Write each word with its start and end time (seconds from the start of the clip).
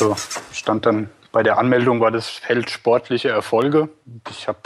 So, 0.00 0.16
stand 0.54 0.86
dann 0.86 1.10
bei 1.30 1.42
der 1.42 1.58
Anmeldung 1.58 2.00
war 2.00 2.10
das 2.10 2.26
Feld 2.26 2.70
sportliche 2.70 3.28
Erfolge. 3.28 3.90
Ich 4.30 4.48
habe 4.48 4.60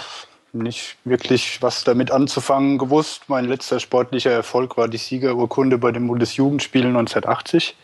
nicht 0.53 0.97
wirklich 1.03 1.61
was 1.61 1.83
damit 1.83 2.13
anzufangen 2.13 2.79
gewusst. 2.79 3.23
Mein 3.27 3.47
letzter 3.47 3.81
sportlicher 3.81 4.31
Erfolg 4.31 4.77
war 4.77 4.87
die 4.87 4.97
Siegerurkunde 4.97 5.77
bei 5.77 5.91
den 5.91 6.07
Bundesjugendspielen 6.07 6.97
1980. 6.97 7.77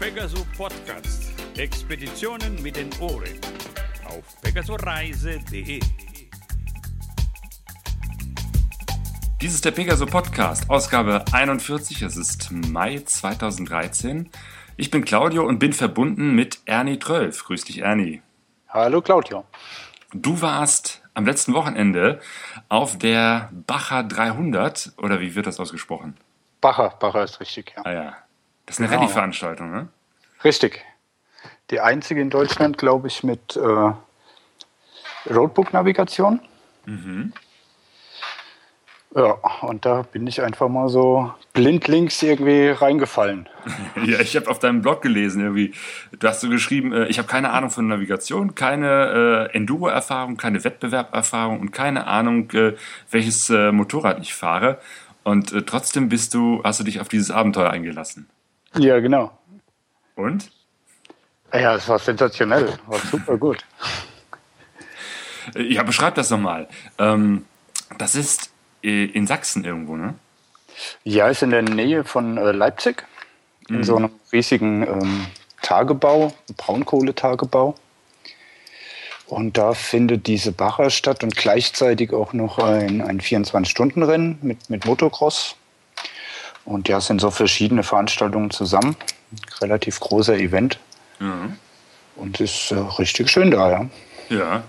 Pegasus 0.00 0.44
Podcast. 0.56 1.30
Expeditionen 1.56 2.60
mit 2.60 2.74
den 2.74 2.90
Ohren. 2.98 3.38
Auf 4.08 4.40
pegasoreise.de. 4.42 5.78
Dies 9.40 9.54
ist 9.54 9.64
der 9.64 9.70
Pegaso 9.70 10.06
Podcast, 10.06 10.70
Ausgabe 10.70 11.24
41. 11.32 12.02
Es 12.02 12.16
ist 12.16 12.50
Mai 12.50 12.98
2013. 13.04 14.30
Ich 14.76 14.90
bin 14.90 15.04
Claudio 15.04 15.44
und 15.46 15.58
bin 15.58 15.72
verbunden 15.72 16.34
mit 16.34 16.60
Ernie 16.64 16.98
Trölf. 16.98 17.44
Grüß 17.44 17.64
dich, 17.64 17.78
Ernie. 17.82 18.22
Hallo, 18.68 19.02
Claudio. 19.02 19.44
Du 20.12 20.40
warst 20.40 21.02
am 21.14 21.26
letzten 21.26 21.52
Wochenende 21.54 22.20
auf 22.68 22.98
der 22.98 23.50
Bacher 23.66 24.02
300, 24.04 24.92
oder 24.98 25.20
wie 25.20 25.34
wird 25.34 25.46
das 25.46 25.60
ausgesprochen? 25.60 26.16
Bacher, 26.60 26.90
Bacher 26.98 27.24
ist 27.24 27.40
richtig, 27.40 27.74
ja. 27.76 27.82
Ah 27.84 27.92
ja. 27.92 28.16
Das 28.64 28.76
ist 28.76 28.80
eine 28.80 28.88
Genau. 28.88 29.00
Rallye-Veranstaltung, 29.02 29.70
ne? 29.70 29.88
Richtig. 30.44 30.82
Die 31.70 31.80
einzige 31.80 32.20
in 32.20 32.30
Deutschland, 32.30 32.78
glaube 32.78 33.08
ich, 33.08 33.22
mit 33.22 33.56
äh, 33.56 33.92
Roadbook-Navigation. 35.32 36.40
Ja, 39.16 39.38
und 39.62 39.86
da 39.86 40.02
bin 40.02 40.26
ich 40.26 40.42
einfach 40.42 40.68
mal 40.68 40.90
so 40.90 41.32
blindlings 41.54 42.22
irgendwie 42.22 42.68
reingefallen. 42.68 43.48
Ja, 44.04 44.20
ich 44.20 44.36
habe 44.36 44.48
auf 44.50 44.58
deinem 44.58 44.82
Blog 44.82 45.00
gelesen, 45.00 45.40
irgendwie, 45.42 45.72
du 46.18 46.28
hast 46.28 46.42
so 46.42 46.50
geschrieben, 46.50 46.92
äh, 46.92 47.06
ich 47.06 47.18
habe 47.18 47.26
keine 47.26 47.50
Ahnung 47.50 47.70
von 47.70 47.88
Navigation, 47.88 48.54
keine 48.54 49.48
äh, 49.50 49.56
Enduro-Erfahrung, 49.56 50.36
keine 50.36 50.62
Wettbewerberfahrung 50.62 51.58
und 51.60 51.72
keine 51.72 52.06
Ahnung, 52.06 52.50
äh, 52.52 52.74
welches 53.10 53.48
äh, 53.48 53.72
Motorrad 53.72 54.20
ich 54.20 54.34
fahre. 54.34 54.78
Und 55.24 55.50
äh, 55.52 55.62
trotzdem 55.62 56.10
bist 56.10 56.34
du, 56.34 56.60
hast 56.62 56.78
du 56.78 56.84
dich 56.84 57.00
auf 57.00 57.08
dieses 57.08 57.30
Abenteuer 57.30 57.70
eingelassen. 57.70 58.28
Ja, 58.76 59.00
genau. 59.00 59.36
Und? 60.14 60.50
Ja, 61.52 61.74
es 61.74 61.88
war 61.88 61.98
sensationell. 61.98 62.68
War 62.86 62.98
super 62.98 63.38
gut. 63.38 63.64
Äh, 65.54 65.62
Ja, 65.72 65.82
beschreib 65.82 66.14
das 66.16 66.30
nochmal. 66.30 66.68
Ähm, 66.98 67.46
das 67.98 68.14
ist 68.14 68.50
in 68.86 69.26
Sachsen 69.26 69.64
irgendwo, 69.64 69.96
ne? 69.96 70.14
Ja, 71.04 71.28
ist 71.28 71.42
in 71.42 71.50
der 71.50 71.62
Nähe 71.62 72.04
von 72.04 72.36
äh, 72.36 72.52
Leipzig. 72.52 73.04
In 73.68 73.82
so 73.82 73.96
einem 73.96 74.10
riesigen 74.32 74.86
ähm, 74.86 75.26
Tagebau, 75.60 76.32
Braunkohletagebau. 76.56 77.74
Und 79.26 79.58
da 79.58 79.74
findet 79.74 80.28
diese 80.28 80.52
Bacher 80.52 80.90
statt 80.90 81.24
und 81.24 81.34
gleichzeitig 81.34 82.12
auch 82.12 82.32
noch 82.32 82.58
ein, 82.58 83.00
ein 83.00 83.20
24-Stunden-Rennen 83.20 84.38
mit, 84.42 84.70
mit 84.70 84.86
Motocross. 84.86 85.56
Und 86.64 86.88
ja, 86.88 86.98
es 86.98 87.06
sind 87.06 87.20
so 87.20 87.32
verschiedene 87.32 87.82
Veranstaltungen 87.82 88.50
zusammen. 88.50 88.96
Relativ 89.60 89.98
großer 89.98 90.36
Event. 90.36 90.78
Ja. 91.18 91.48
Und 92.14 92.40
ist 92.40 92.70
äh, 92.70 92.76
richtig 92.76 93.28
schön 93.30 93.50
da, 93.50 93.70
ja. 93.70 93.86
Ja. 94.28 94.62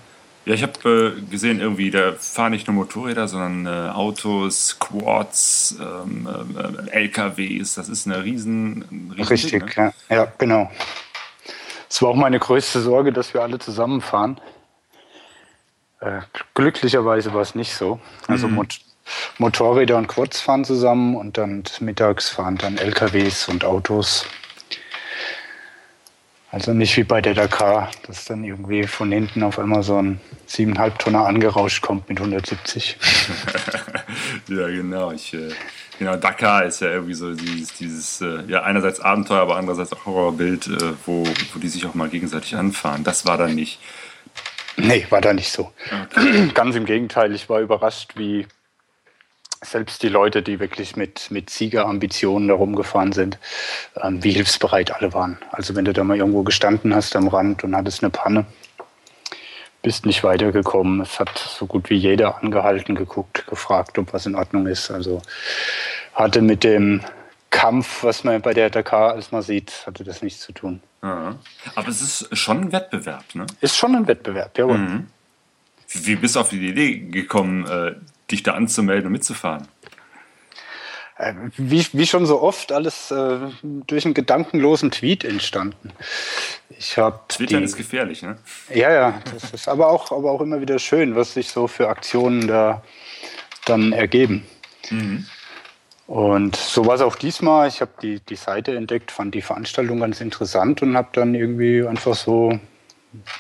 Ja, 0.47 0.53
ich 0.53 0.63
habe 0.63 1.17
äh, 1.17 1.29
gesehen, 1.29 1.59
irgendwie, 1.59 1.91
da 1.91 2.13
fahren 2.13 2.53
nicht 2.53 2.67
nur 2.67 2.75
Motorräder, 2.75 3.27
sondern 3.27 3.65
äh, 3.65 3.89
Autos, 3.91 4.77
Quads, 4.79 5.75
ähm, 5.77 6.25
äh, 6.89 6.89
LKWs. 6.91 7.75
Das 7.75 7.89
ist 7.89 8.07
eine 8.07 8.23
riesen, 8.23 9.11
riesen 9.11 9.27
Richtig, 9.27 9.51
Ding, 9.51 9.65
ne? 9.75 9.93
ja. 10.07 10.15
ja, 10.15 10.33
genau. 10.37 10.71
Es 11.89 12.01
war 12.01 12.11
auch 12.11 12.15
meine 12.15 12.39
größte 12.39 12.79
Sorge, 12.79 13.11
dass 13.11 13.33
wir 13.33 13.41
alle 13.41 13.59
zusammenfahren. 13.59 14.39
Äh, 15.99 16.21
glücklicherweise 16.53 17.33
war 17.33 17.41
es 17.41 17.53
nicht 17.53 17.73
so. 17.73 17.99
Also 18.27 18.47
Mot 18.47 18.79
Motorräder 19.39 19.97
und 19.97 20.07
Quads 20.07 20.39
fahren 20.39 20.63
zusammen 20.63 21.17
und 21.17 21.37
dann 21.37 21.63
mittags 21.81 22.29
fahren 22.29 22.57
dann 22.57 22.77
LKWs 22.77 23.49
und 23.49 23.65
Autos. 23.65 24.25
Also 26.57 26.73
nicht 26.73 26.97
wie 26.97 27.03
bei 27.03 27.21
der 27.21 27.35
Dakar, 27.35 27.91
dass 28.07 28.25
dann 28.25 28.43
irgendwie 28.43 28.87
von 28.87 29.11
hinten 29.11 29.43
auf 29.43 29.59
einmal 29.59 29.83
so 29.83 30.01
ein 30.01 30.19
7,5 30.49 30.97
Tonner 30.97 31.27
angerauscht 31.27 31.83
kommt 31.83 32.09
mit 32.09 32.17
170. 32.19 32.97
Ja, 34.47 34.67
genau. 34.67 35.11
Ich, 35.11 35.33
äh, 35.33 35.49
genau, 35.99 36.15
Dakar 36.15 36.65
ist 36.65 36.79
ja 36.79 36.89
irgendwie 36.89 37.13
so 37.13 37.33
dieses, 37.35 37.73
dieses 37.73 38.21
äh, 38.21 38.43
ja, 38.47 38.63
einerseits 38.63 38.99
Abenteuer, 38.99 39.41
aber 39.41 39.57
andererseits 39.57 39.93
auch 39.93 40.05
Horrorbild, 40.05 40.67
äh, 40.67 40.93
wo, 41.05 41.25
wo 41.53 41.59
die 41.59 41.67
sich 41.67 41.85
auch 41.85 41.93
mal 41.93 42.09
gegenseitig 42.09 42.55
anfahren. 42.55 43.03
Das 43.03 43.27
war 43.27 43.37
dann 43.37 43.53
nicht. 43.53 43.79
Nee, 44.77 45.05
war 45.09 45.21
da 45.21 45.33
nicht 45.33 45.51
so. 45.51 45.71
Ganz 46.53 46.75
im 46.75 46.85
Gegenteil, 46.85 47.35
ich 47.35 47.49
war 47.49 47.59
überrascht, 47.59 48.13
wie 48.15 48.47
selbst 49.63 50.03
die 50.03 50.09
Leute, 50.09 50.41
die 50.41 50.59
wirklich 50.59 50.95
mit, 50.95 51.31
mit 51.31 51.49
Siegerambitionen 51.49 52.47
da 52.47 52.53
rumgefahren 52.53 53.11
sind, 53.11 53.37
ähm, 54.01 54.23
wie 54.23 54.31
hilfsbereit 54.31 54.91
alle 54.91 55.13
waren. 55.13 55.37
Also 55.51 55.75
wenn 55.75 55.85
du 55.85 55.93
da 55.93 56.03
mal 56.03 56.17
irgendwo 56.17 56.43
gestanden 56.43 56.93
hast 56.93 57.15
am 57.15 57.27
Rand 57.27 57.63
und 57.63 57.75
hattest 57.75 58.03
eine 58.03 58.09
Panne, 58.09 58.45
bist 59.81 60.05
nicht 60.05 60.23
weitergekommen. 60.23 61.01
Es 61.01 61.19
hat 61.19 61.37
so 61.37 61.65
gut 61.65 61.89
wie 61.89 61.95
jeder 61.95 62.43
angehalten, 62.43 62.95
geguckt, 62.95 63.47
gefragt, 63.47 63.97
ob 63.97 64.13
was 64.13 64.25
in 64.25 64.35
Ordnung 64.35 64.67
ist. 64.67 64.91
Also 64.91 65.21
hatte 66.13 66.41
mit 66.41 66.63
dem 66.63 67.01
Kampf, 67.49 68.03
was 68.03 68.23
man 68.23 68.41
bei 68.41 68.53
der 68.53 68.69
Dakar 68.69 69.13
als 69.13 69.31
man 69.31 69.41
sieht, 69.41 69.83
hatte 69.85 70.03
das 70.03 70.21
nichts 70.21 70.41
zu 70.41 70.51
tun. 70.51 70.81
Ja. 71.01 71.35
Aber 71.75 71.87
es 71.87 72.01
ist 72.01 72.37
schon 72.37 72.61
ein 72.61 72.71
Wettbewerb, 72.71 73.23
ne? 73.33 73.45
Ist 73.61 73.77
schon 73.77 73.95
ein 73.95 74.07
Wettbewerb, 74.07 74.57
jawohl. 74.57 75.05
Wie 75.89 76.05
wie 76.05 76.15
bist 76.15 76.35
du 76.35 76.41
auf 76.41 76.49
die 76.49 76.67
Idee 76.67 76.97
gekommen, 76.97 77.65
äh, 77.65 77.95
dich 78.31 78.43
da 78.43 78.53
anzumelden 78.53 79.07
und 79.07 79.11
mitzufahren? 79.13 79.67
Äh, 81.17 81.33
Wie, 81.57 81.85
wie 81.93 82.05
schon 82.05 82.25
so 82.25 82.41
oft 82.41 82.71
alles 82.71 83.11
äh, 83.11 83.37
durch 83.63 84.05
einen 84.05 84.13
gedankenlosen 84.13 84.91
Tweet 84.91 85.23
entstanden. 85.23 85.91
Ich 86.69 86.97
habe 86.97 87.19
Twittern 87.27 87.63
ist 87.63 87.75
gefährlich, 87.75 88.21
ne? 88.21 88.37
ja 88.73 88.91
ja, 88.91 89.21
das 89.33 89.51
ist 89.51 89.67
aber 89.67 89.89
auch 89.89 90.11
aber 90.11 90.31
auch 90.31 90.41
immer 90.41 90.61
wieder 90.61 90.77
schön, 90.77 91.15
was 91.15 91.33
sich 91.33 91.49
so 91.49 91.67
für 91.67 91.89
Aktionen 91.89 92.47
da 92.47 92.83
dann 93.65 93.93
ergeben. 93.93 94.45
Und 96.07 96.55
so 96.55 96.85
war 96.85 96.95
es 96.95 97.01
auch 97.01 97.15
diesmal. 97.15 97.67
Ich 97.67 97.81
habe 97.81 97.91
die, 98.01 98.21
die 98.21 98.35
Seite 98.35 98.75
entdeckt, 98.75 99.11
fand 99.11 99.35
die 99.35 99.41
Veranstaltung 99.41 99.99
ganz 99.99 100.21
interessant 100.21 100.81
und 100.81 100.95
habe 100.95 101.09
dann 101.11 101.35
irgendwie 101.35 101.85
einfach 101.85 102.15
so 102.15 102.59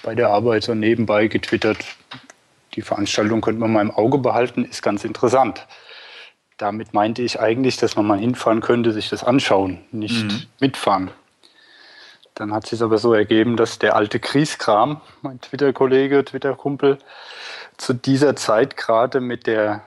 bei 0.03 0.15
der 0.15 0.29
Arbeit 0.29 0.63
so 0.63 0.75
nebenbei 0.75 1.27
getwittert. 1.27 1.77
Die 2.77 2.83
Veranstaltung 2.83 3.41
könnte 3.41 3.59
man 3.59 3.73
mal 3.73 3.81
im 3.81 3.91
Auge 3.91 4.19
behalten, 4.19 4.63
ist 4.63 4.83
ganz 4.83 5.03
interessant. 5.03 5.65
Damit 6.57 6.93
meinte 6.93 7.23
ich 7.23 7.39
eigentlich, 7.39 7.77
dass 7.77 7.95
man 7.95 8.05
mal 8.05 8.19
hinfahren 8.19 8.61
könnte, 8.61 8.93
sich 8.93 9.09
das 9.09 9.23
anschauen, 9.23 9.79
nicht 9.91 10.47
mitfahren. 10.59 11.09
Dann 12.35 12.53
hat 12.53 12.67
sich 12.67 12.83
aber 12.83 12.99
so 12.99 13.15
ergeben, 13.15 13.57
dass 13.57 13.79
der 13.79 13.95
alte 13.95 14.19
Krieskram, 14.19 15.01
mein 15.23 15.41
Twitter-Kollege, 15.41 16.23
Twitter-Kumpel, 16.23 16.99
zu 17.77 17.93
dieser 17.93 18.35
Zeit 18.35 18.77
gerade 18.77 19.21
mit 19.21 19.47
der 19.47 19.81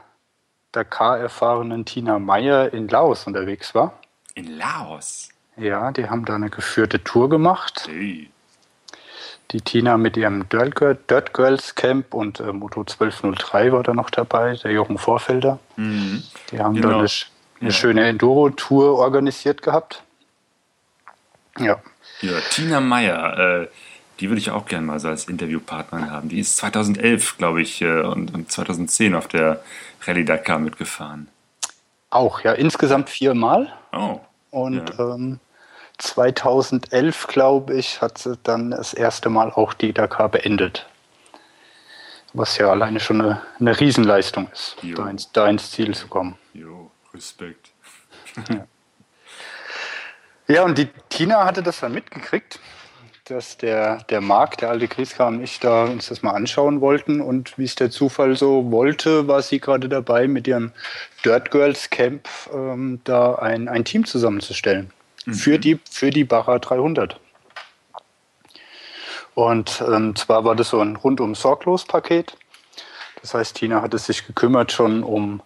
Dakar-erfahrenen 0.72 1.84
Tina 1.84 2.18
Meyer 2.18 2.74
in 2.74 2.88
Laos 2.88 3.28
unterwegs 3.28 3.72
war. 3.72 4.00
In 4.34 4.58
Laos. 4.58 5.28
Ja, 5.56 5.92
die 5.92 6.10
haben 6.10 6.24
da 6.24 6.34
eine 6.34 6.50
geführte 6.50 7.04
Tour 7.04 7.28
gemacht. 7.28 7.88
Hey. 7.88 8.30
Die 9.52 9.60
Tina 9.60 9.96
mit 9.96 10.16
ihrem 10.16 10.48
Dirt, 10.48 10.76
Girl, 10.76 10.96
Dirt 11.08 11.34
Girls 11.34 11.74
Camp 11.74 12.14
und 12.14 12.38
äh, 12.40 12.52
Moto 12.52 12.80
1203 12.82 13.72
war 13.72 13.82
da 13.82 13.94
noch 13.94 14.10
dabei, 14.10 14.54
der 14.54 14.70
Jochen 14.70 14.96
Vorfelder. 14.96 15.58
Die 15.76 16.58
haben 16.58 16.74
Genau. 16.76 16.88
da 16.90 16.98
eine, 17.00 17.08
eine 17.60 17.68
Ja. 17.68 17.70
schöne 17.72 18.04
Enduro-Tour 18.08 18.96
organisiert 18.98 19.62
gehabt. 19.62 20.02
Ja, 21.58 21.80
Ja, 22.20 22.32
Tina 22.50 22.80
Meyer, 22.80 23.62
äh, 23.62 23.68
die 24.20 24.28
würde 24.28 24.40
ich 24.40 24.50
auch 24.50 24.66
gerne 24.66 24.86
mal 24.86 25.00
so 25.00 25.08
als 25.08 25.24
Interviewpartnerin 25.26 26.10
haben. 26.10 26.28
Die 26.28 26.38
ist 26.38 26.56
2011, 26.58 27.38
glaube 27.38 27.60
ich, 27.62 27.80
äh, 27.82 28.02
und, 28.02 28.32
und 28.34 28.52
2010 28.52 29.14
auf 29.14 29.26
der 29.26 29.62
Rallye 30.06 30.24
Dakar 30.24 30.58
mitgefahren. 30.58 31.28
auch, 32.10 32.40
ja, 32.42 32.52
insgesamt 32.52 33.08
viermal. 33.08 33.72
Oh. 33.92 34.20
Und 34.50 34.88
Ja. 34.98 35.14
ähm, 35.14 35.38
2011, 36.02 37.26
glaube 37.26 37.74
ich, 37.74 38.00
hat 38.00 38.18
sie 38.18 38.36
dann 38.42 38.70
das 38.70 38.94
erste 38.94 39.28
Mal 39.28 39.50
auch 39.50 39.74
die 39.74 39.92
Dakar 39.92 40.28
beendet. 40.28 40.86
Was 42.32 42.58
ja 42.58 42.70
alleine 42.70 43.00
schon 43.00 43.20
eine, 43.20 43.42
eine 43.58 43.78
Riesenleistung 43.78 44.48
ist, 44.52 44.76
Jo. 44.82 44.96
da 44.96 45.10
ins, 45.10 45.32
da 45.32 45.48
ins 45.48 45.70
Ziel 45.70 45.94
zu 45.94 46.06
kommen. 46.08 46.36
Jo, 46.54 46.90
Respekt. 47.12 47.70
Ja, 50.46 50.62
und 50.64 50.78
die 50.78 50.88
Tina 51.08 51.44
hatte 51.44 51.62
das 51.62 51.80
dann 51.80 51.92
mitgekriegt, 51.92 52.60
dass 53.24 53.56
der, 53.56 53.98
der 54.04 54.20
Marc, 54.20 54.58
der 54.58 54.70
alte 54.70 54.88
Kriegskram 54.88 55.36
und 55.36 55.44
ich 55.44 55.60
da 55.60 55.84
uns 55.84 56.08
das 56.08 56.22
mal 56.22 56.32
anschauen 56.32 56.80
wollten. 56.80 57.20
Und 57.20 57.58
wie 57.58 57.64
es 57.64 57.74
der 57.74 57.90
Zufall 57.90 58.36
so 58.36 58.70
wollte, 58.70 59.28
war 59.28 59.42
sie 59.42 59.60
gerade 59.60 59.88
dabei, 59.88 60.26
mit 60.26 60.48
ihrem 60.48 60.72
Dirt 61.24 61.50
Girls 61.50 61.90
Camp 61.90 62.28
ähm, 62.52 63.00
da 63.04 63.36
ein, 63.36 63.68
ein 63.68 63.84
Team 63.84 64.04
zusammenzustellen. 64.04 64.92
Mhm. 65.26 65.34
für, 65.34 65.58
die, 65.58 65.78
für 65.90 66.10
die 66.10 66.24
Barra 66.24 66.58
300. 66.58 67.18
Und 69.34 69.82
ähm, 69.86 70.16
zwar 70.16 70.44
war 70.44 70.54
das 70.54 70.70
so 70.70 70.80
ein 70.80 70.96
rundum 70.96 71.34
sorglos 71.34 71.84
Paket. 71.84 72.36
Das 73.22 73.34
heißt, 73.34 73.56
Tina 73.56 73.82
hatte 73.82 73.98
sich 73.98 74.26
gekümmert 74.26 74.72
schon 74.72 75.02
um 75.02 75.42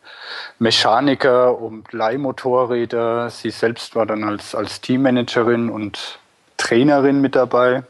Mechaniker, 0.58 1.58
um 1.58 1.84
Leihmotorräder. 1.90 3.30
Sie 3.30 3.50
selbst 3.50 3.96
war 3.96 4.06
dann 4.06 4.24
als, 4.24 4.54
als 4.54 4.80
Teammanagerin 4.80 5.70
und 5.70 6.18
Trainerin 6.56 7.20
mit 7.20 7.34
dabei 7.34 7.82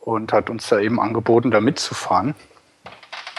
und 0.00 0.32
hat 0.32 0.50
uns 0.50 0.68
da 0.68 0.78
eben 0.78 1.00
angeboten, 1.00 1.50
da 1.50 1.60
mitzufahren. 1.60 2.34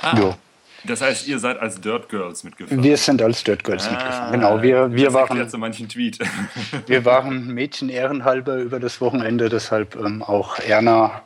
Ah, 0.01 0.17
jo. 0.17 0.35
Das 0.85 1.01
heißt, 1.01 1.27
ihr 1.27 1.39
seid 1.39 1.59
als 1.59 1.79
Dirt 1.79 2.09
Girls 2.09 2.43
mitgefahren? 2.43 2.83
Wir 2.83 2.97
sind 2.97 3.21
als 3.21 3.43
Dirt 3.43 3.63
Girls 3.63 3.87
ah, 3.87 3.91
mitgefahren, 3.91 4.31
genau. 4.33 4.61
Wir, 4.61 4.93
wir 4.93 5.13
waren, 5.13 5.49
so 5.49 5.57
manchen 5.57 5.87
Tweet. 5.87 6.19
wir 6.87 7.05
waren 7.05 7.47
Mädchen 7.47 7.89
ehrenhalber 7.89 8.57
über 8.57 8.79
das 8.79 8.99
Wochenende, 8.99 9.49
deshalb 9.49 9.95
ähm, 9.95 10.21
auch 10.21 10.59
Erna 10.59 11.21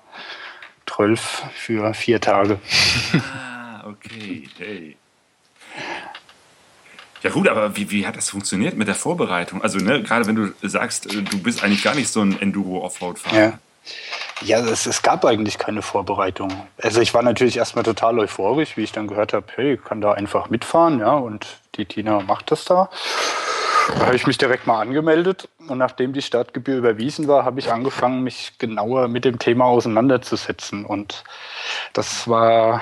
12 0.85 1.43
für 1.55 1.93
vier 1.93 2.21
Tage. 2.21 2.59
Ah, 3.13 3.83
okay, 3.87 4.47
hey. 4.57 4.95
Ja 7.23 7.31
gut, 7.31 7.47
aber 7.47 7.75
wie, 7.75 7.89
wie 7.91 8.05
hat 8.05 8.15
das 8.15 8.29
funktioniert 8.29 8.77
mit 8.77 8.87
der 8.87 8.95
Vorbereitung? 8.95 9.61
Also 9.61 9.79
ne, 9.79 10.03
gerade 10.03 10.27
wenn 10.27 10.35
du 10.35 10.53
sagst, 10.61 11.13
äh, 11.13 11.21
du 11.23 11.39
bist 11.39 11.63
eigentlich 11.63 11.83
gar 11.83 11.95
nicht 11.95 12.09
so 12.09 12.21
ein 12.21 12.39
Enduro-Offroad-Fahrer. 12.39 13.37
Ja. 13.37 13.59
Ja, 14.41 14.59
es, 14.59 14.85
es, 14.85 15.01
gab 15.01 15.25
eigentlich 15.25 15.57
keine 15.57 15.81
Vorbereitung. 15.81 16.49
Also 16.81 17.01
ich 17.01 17.13
war 17.13 17.23
natürlich 17.23 17.57
erstmal 17.57 17.83
total 17.83 18.19
euphorisch, 18.19 18.77
wie 18.77 18.83
ich 18.83 18.91
dann 18.91 19.07
gehört 19.07 19.33
habe, 19.33 19.47
hey, 19.55 19.73
ich 19.73 19.83
kann 19.83 20.01
da 20.01 20.13
einfach 20.13 20.49
mitfahren, 20.49 20.99
ja, 20.99 21.13
und 21.13 21.47
die 21.75 21.85
Tina 21.85 22.21
macht 22.21 22.51
das 22.51 22.65
da. 22.65 22.89
Da 23.87 24.07
habe 24.07 24.15
ich 24.15 24.27
mich 24.27 24.37
direkt 24.37 24.67
mal 24.67 24.81
angemeldet 24.81 25.47
und 25.67 25.77
nachdem 25.77 26.13
die 26.13 26.21
Startgebühr 26.21 26.77
überwiesen 26.77 27.27
war, 27.27 27.45
habe 27.45 27.59
ich 27.59 27.71
angefangen, 27.71 28.21
mich 28.21 28.53
genauer 28.57 29.07
mit 29.07 29.25
dem 29.25 29.39
Thema 29.39 29.65
auseinanderzusetzen. 29.65 30.85
Und 30.85 31.23
das 31.93 32.27
war 32.27 32.81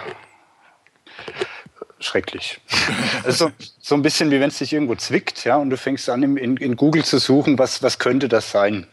schrecklich. 1.99 2.59
Also 3.23 3.51
so 3.79 3.95
ein 3.95 4.03
bisschen 4.03 4.29
wie 4.29 4.39
wenn 4.39 4.49
es 4.49 4.59
dich 4.59 4.73
irgendwo 4.73 4.95
zwickt, 4.95 5.45
ja, 5.45 5.57
und 5.57 5.69
du 5.71 5.77
fängst 5.77 6.09
an, 6.09 6.21
in, 6.37 6.57
in 6.57 6.75
Google 6.75 7.03
zu 7.03 7.17
suchen, 7.17 7.57
was, 7.57 7.81
was 7.81 7.97
könnte 7.97 8.29
das 8.29 8.51
sein. 8.51 8.87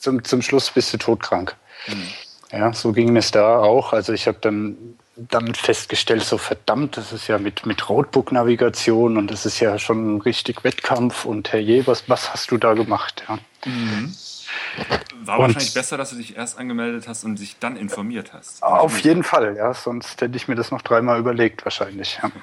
Zum, 0.00 0.24
zum 0.24 0.40
Schluss 0.40 0.70
bist 0.70 0.92
du 0.94 0.96
todkrank. 0.96 1.54
Mhm. 1.86 2.08
Ja, 2.52 2.72
so 2.72 2.92
ging 2.92 3.16
es 3.16 3.30
da 3.30 3.58
auch. 3.58 3.92
Also 3.92 4.14
ich 4.14 4.26
habe 4.26 4.38
dann, 4.40 4.76
dann 5.14 5.54
festgestellt, 5.54 6.22
so 6.22 6.38
verdammt, 6.38 6.96
das 6.96 7.12
ist 7.12 7.28
ja 7.28 7.38
mit, 7.38 7.66
mit 7.66 7.88
Roadbook-Navigation 7.88 9.18
und 9.18 9.30
das 9.30 9.44
ist 9.44 9.60
ja 9.60 9.78
schon 9.78 10.20
richtig 10.22 10.64
Wettkampf 10.64 11.26
und 11.26 11.52
herrje, 11.52 11.86
was, 11.86 12.08
was 12.08 12.32
hast 12.32 12.50
du 12.50 12.56
da 12.56 12.72
gemacht? 12.72 13.24
Ja. 13.28 13.38
Mhm. 13.66 14.14
War 15.22 15.38
und 15.38 15.42
wahrscheinlich 15.44 15.74
besser, 15.74 15.98
dass 15.98 16.10
du 16.10 16.16
dich 16.16 16.34
erst 16.34 16.58
angemeldet 16.58 17.06
hast 17.06 17.24
und 17.24 17.38
dich 17.38 17.58
dann 17.60 17.76
informiert 17.76 18.32
hast. 18.32 18.62
Auf 18.62 18.98
jeden 19.00 19.22
Fall, 19.22 19.54
ja. 19.56 19.74
Sonst 19.74 20.20
hätte 20.20 20.34
ich 20.34 20.48
mir 20.48 20.56
das 20.56 20.70
noch 20.70 20.82
dreimal 20.82 21.20
überlegt, 21.20 21.64
wahrscheinlich. 21.64 22.18
Ja. 22.22 22.30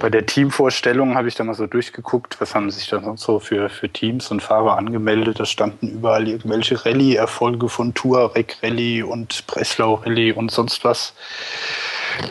Bei 0.00 0.10
der 0.10 0.26
Teamvorstellung 0.26 1.14
habe 1.14 1.28
ich 1.28 1.34
da 1.34 1.44
mal 1.44 1.54
so 1.54 1.66
durchgeguckt, 1.66 2.40
was 2.40 2.54
haben 2.54 2.70
sich 2.70 2.88
da 2.88 3.00
sonst 3.00 3.22
so 3.22 3.38
für, 3.38 3.68
für 3.68 3.88
Teams 3.88 4.30
und 4.30 4.42
Fahrer 4.42 4.76
angemeldet. 4.76 5.40
Da 5.40 5.44
standen 5.44 5.88
überall 5.88 6.28
irgendwelche 6.28 6.84
Rallye-Erfolge 6.84 7.68
von 7.68 7.94
Touareg 7.94 8.56
Rallye 8.62 9.02
und 9.02 9.46
Breslau 9.46 9.94
Rallye 9.94 10.32
und 10.32 10.50
sonst 10.50 10.84
was. 10.84 11.14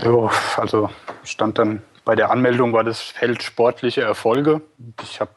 Jo, 0.04 0.30
also 0.58 0.90
stand 1.24 1.58
dann 1.58 1.82
bei 2.04 2.16
der 2.16 2.32
Anmeldung 2.32 2.74
war 2.74 2.84
das 2.84 3.00
Feld 3.00 3.44
sportliche 3.44 4.02
Erfolge. 4.02 4.62
Ich 5.04 5.22
habe 5.22 5.32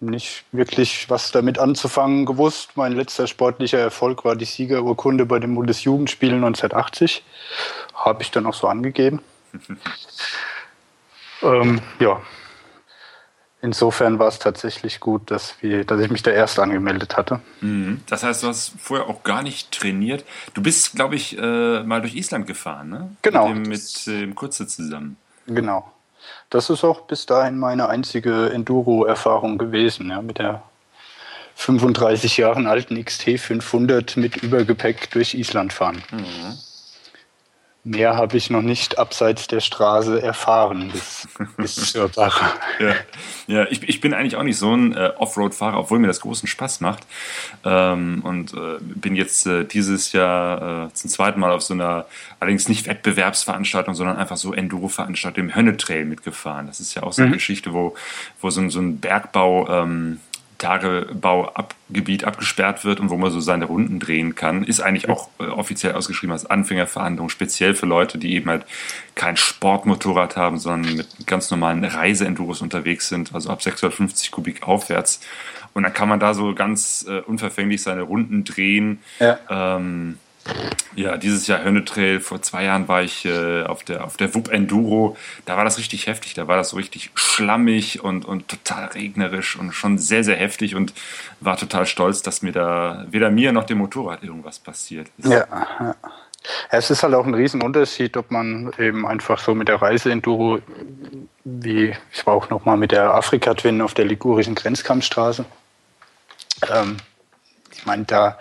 nicht 0.00 0.44
wirklich 0.50 1.08
was 1.08 1.30
damit 1.30 1.58
anzufangen 1.58 2.26
gewusst. 2.26 2.70
Mein 2.74 2.92
letzter 2.92 3.26
sportlicher 3.26 3.78
Erfolg 3.78 4.24
war 4.24 4.34
die 4.34 4.44
Siegerurkunde 4.44 5.26
bei 5.26 5.38
den 5.38 5.54
Bundesjugendspielen 5.54 6.36
1980. 6.44 7.22
Habe 7.94 8.22
ich 8.22 8.30
dann 8.30 8.46
auch 8.46 8.54
so 8.54 8.66
angegeben. 8.66 9.20
Ähm, 11.42 11.80
ja. 11.98 12.20
Insofern 13.62 14.18
war 14.18 14.28
es 14.28 14.38
tatsächlich 14.38 15.00
gut, 15.00 15.30
dass, 15.30 15.56
wir, 15.60 15.84
dass 15.84 16.00
ich 16.00 16.10
mich 16.10 16.22
da 16.22 16.30
erst 16.30 16.58
angemeldet 16.58 17.18
hatte. 17.18 17.40
Mhm. 17.60 18.00
Das 18.08 18.22
heißt, 18.22 18.42
du 18.42 18.46
hast 18.46 18.72
vorher 18.78 19.06
auch 19.06 19.22
gar 19.22 19.42
nicht 19.42 19.70
trainiert. 19.70 20.24
Du 20.54 20.62
bist, 20.62 20.94
glaube 20.94 21.16
ich, 21.16 21.36
äh, 21.36 21.82
mal 21.82 22.00
durch 22.00 22.14
Island 22.14 22.46
gefahren, 22.46 22.88
ne? 22.88 23.16
Genau. 23.20 23.48
Mit 23.48 24.06
dem, 24.06 24.28
mit 24.28 24.36
Kurze 24.36 24.66
zusammen. 24.66 25.16
Genau. 25.46 25.90
Das 26.48 26.70
ist 26.70 26.84
auch 26.84 27.02
bis 27.02 27.26
dahin 27.26 27.58
meine 27.58 27.88
einzige 27.88 28.50
Enduro-Erfahrung 28.50 29.58
gewesen, 29.58 30.08
ja, 30.10 30.22
mit 30.22 30.38
der 30.38 30.62
35 31.56 32.38
Jahren 32.38 32.66
alten 32.66 33.02
XT 33.02 33.38
500 33.38 34.16
mit 34.16 34.36
Übergepäck 34.36 35.10
durch 35.10 35.34
Island 35.34 35.72
fahren. 35.74 36.02
Mhm. 36.10 36.58
Mehr 37.82 38.14
habe 38.14 38.36
ich 38.36 38.50
noch 38.50 38.60
nicht 38.60 38.98
abseits 38.98 39.46
der 39.46 39.60
Straße 39.60 40.20
erfahren 40.20 40.90
bis, 40.90 41.26
bis 41.56 41.76
zur 41.92 42.12
Sache. 42.12 42.44
ja, 42.78 42.94
ja 43.46 43.66
ich, 43.70 43.88
ich 43.88 44.02
bin 44.02 44.12
eigentlich 44.12 44.36
auch 44.36 44.42
nicht 44.42 44.58
so 44.58 44.76
ein 44.76 44.94
äh, 44.94 45.12
Offroad-Fahrer, 45.16 45.78
obwohl 45.78 45.98
mir 45.98 46.06
das 46.06 46.20
großen 46.20 46.46
Spaß 46.46 46.82
macht. 46.82 47.06
Ähm, 47.64 48.20
und 48.22 48.52
äh, 48.52 48.76
bin 48.80 49.16
jetzt 49.16 49.46
äh, 49.46 49.64
dieses 49.64 50.12
Jahr 50.12 50.88
äh, 50.88 50.92
zum 50.92 51.08
zweiten 51.08 51.40
Mal 51.40 51.52
auf 51.52 51.62
so 51.62 51.72
einer, 51.72 52.04
allerdings 52.38 52.68
nicht 52.68 52.86
Wettbewerbsveranstaltung, 52.86 53.94
sondern 53.94 54.18
einfach 54.18 54.36
so 54.36 54.52
Enduro-Veranstaltung 54.52 55.44
im 55.44 55.54
Hönnetrail 55.54 56.04
mitgefahren. 56.04 56.66
Das 56.66 56.80
ist 56.80 56.94
ja 56.94 57.02
auch 57.02 57.14
so 57.14 57.22
eine 57.22 57.30
mhm. 57.30 57.34
Geschichte, 57.34 57.72
wo, 57.72 57.94
wo 58.42 58.50
so, 58.50 58.68
so 58.68 58.80
ein 58.80 59.00
Bergbau. 59.00 59.68
Ähm, 59.68 60.20
Tagebaugebiet 60.60 62.24
abgesperrt 62.24 62.84
wird 62.84 63.00
und 63.00 63.10
wo 63.10 63.16
man 63.16 63.30
so 63.30 63.40
seine 63.40 63.64
Runden 63.64 63.98
drehen 63.98 64.34
kann, 64.34 64.62
ist 64.62 64.80
eigentlich 64.80 65.08
auch 65.08 65.28
äh, 65.40 65.44
offiziell 65.44 65.94
ausgeschrieben 65.94 66.32
als 66.32 66.46
Anfängerverhandlung, 66.46 67.30
speziell 67.30 67.74
für 67.74 67.86
Leute, 67.86 68.18
die 68.18 68.34
eben 68.34 68.50
halt 68.50 68.66
kein 69.14 69.36
Sportmotorrad 69.36 70.36
haben, 70.36 70.58
sondern 70.58 70.96
mit 70.96 71.26
ganz 71.26 71.50
normalen 71.50 71.82
Reiseenduros 71.84 72.60
unterwegs 72.60 73.08
sind, 73.08 73.34
also 73.34 73.50
ab 73.50 73.62
650 73.62 74.30
Kubik 74.30 74.62
aufwärts. 74.62 75.20
Und 75.72 75.84
dann 75.84 75.94
kann 75.94 76.08
man 76.08 76.20
da 76.20 76.34
so 76.34 76.54
ganz 76.54 77.06
äh, 77.08 77.20
unverfänglich 77.20 77.82
seine 77.82 78.02
Runden 78.02 78.44
drehen. 78.44 78.98
Ja. 79.18 79.38
Ähm, 79.48 80.18
ja, 80.96 81.16
dieses 81.16 81.46
Jahr 81.46 81.62
Hönnetrail. 81.62 82.20
Vor 82.20 82.42
zwei 82.42 82.64
Jahren 82.64 82.88
war 82.88 83.02
ich 83.02 83.24
äh, 83.24 83.62
auf 83.62 83.82
der, 83.84 84.04
auf 84.04 84.16
der 84.16 84.34
WUP 84.34 84.48
Enduro. 84.48 85.16
Da 85.46 85.56
war 85.56 85.64
das 85.64 85.78
richtig 85.78 86.06
heftig. 86.06 86.34
Da 86.34 86.48
war 86.48 86.56
das 86.56 86.70
so 86.70 86.76
richtig 86.76 87.10
schlammig 87.14 88.02
und, 88.02 88.24
und 88.24 88.48
total 88.48 88.86
regnerisch 88.86 89.56
und 89.56 89.72
schon 89.72 89.98
sehr, 89.98 90.24
sehr 90.24 90.36
heftig 90.36 90.74
und 90.74 90.92
war 91.40 91.56
total 91.56 91.86
stolz, 91.86 92.22
dass 92.22 92.42
mir 92.42 92.52
da 92.52 93.06
weder 93.10 93.30
mir 93.30 93.52
noch 93.52 93.64
dem 93.64 93.78
Motorrad 93.78 94.22
irgendwas 94.22 94.58
passiert 94.58 95.08
ist. 95.18 95.28
Ja, 95.28 95.46
ja. 95.80 95.94
Es 96.70 96.90
ist 96.90 97.02
halt 97.02 97.14
auch 97.14 97.26
ein 97.26 97.34
Riesenunterschied, 97.34 98.16
ob 98.16 98.30
man 98.30 98.72
eben 98.78 99.06
einfach 99.06 99.38
so 99.38 99.54
mit 99.54 99.68
der 99.68 99.80
Reise-Enduro, 99.82 100.60
wie 101.44 101.94
ich 102.12 102.26
war 102.26 102.34
auch 102.34 102.48
noch 102.48 102.64
mal 102.64 102.78
mit 102.78 102.92
der 102.92 103.14
Afrika-Twin 103.14 103.82
auf 103.82 103.92
der 103.92 104.06
ligurischen 104.06 104.54
Grenzkampfstraße. 104.54 105.44
Ähm, 106.70 106.96
ich 107.72 107.86
meine, 107.86 108.04
da 108.04 108.38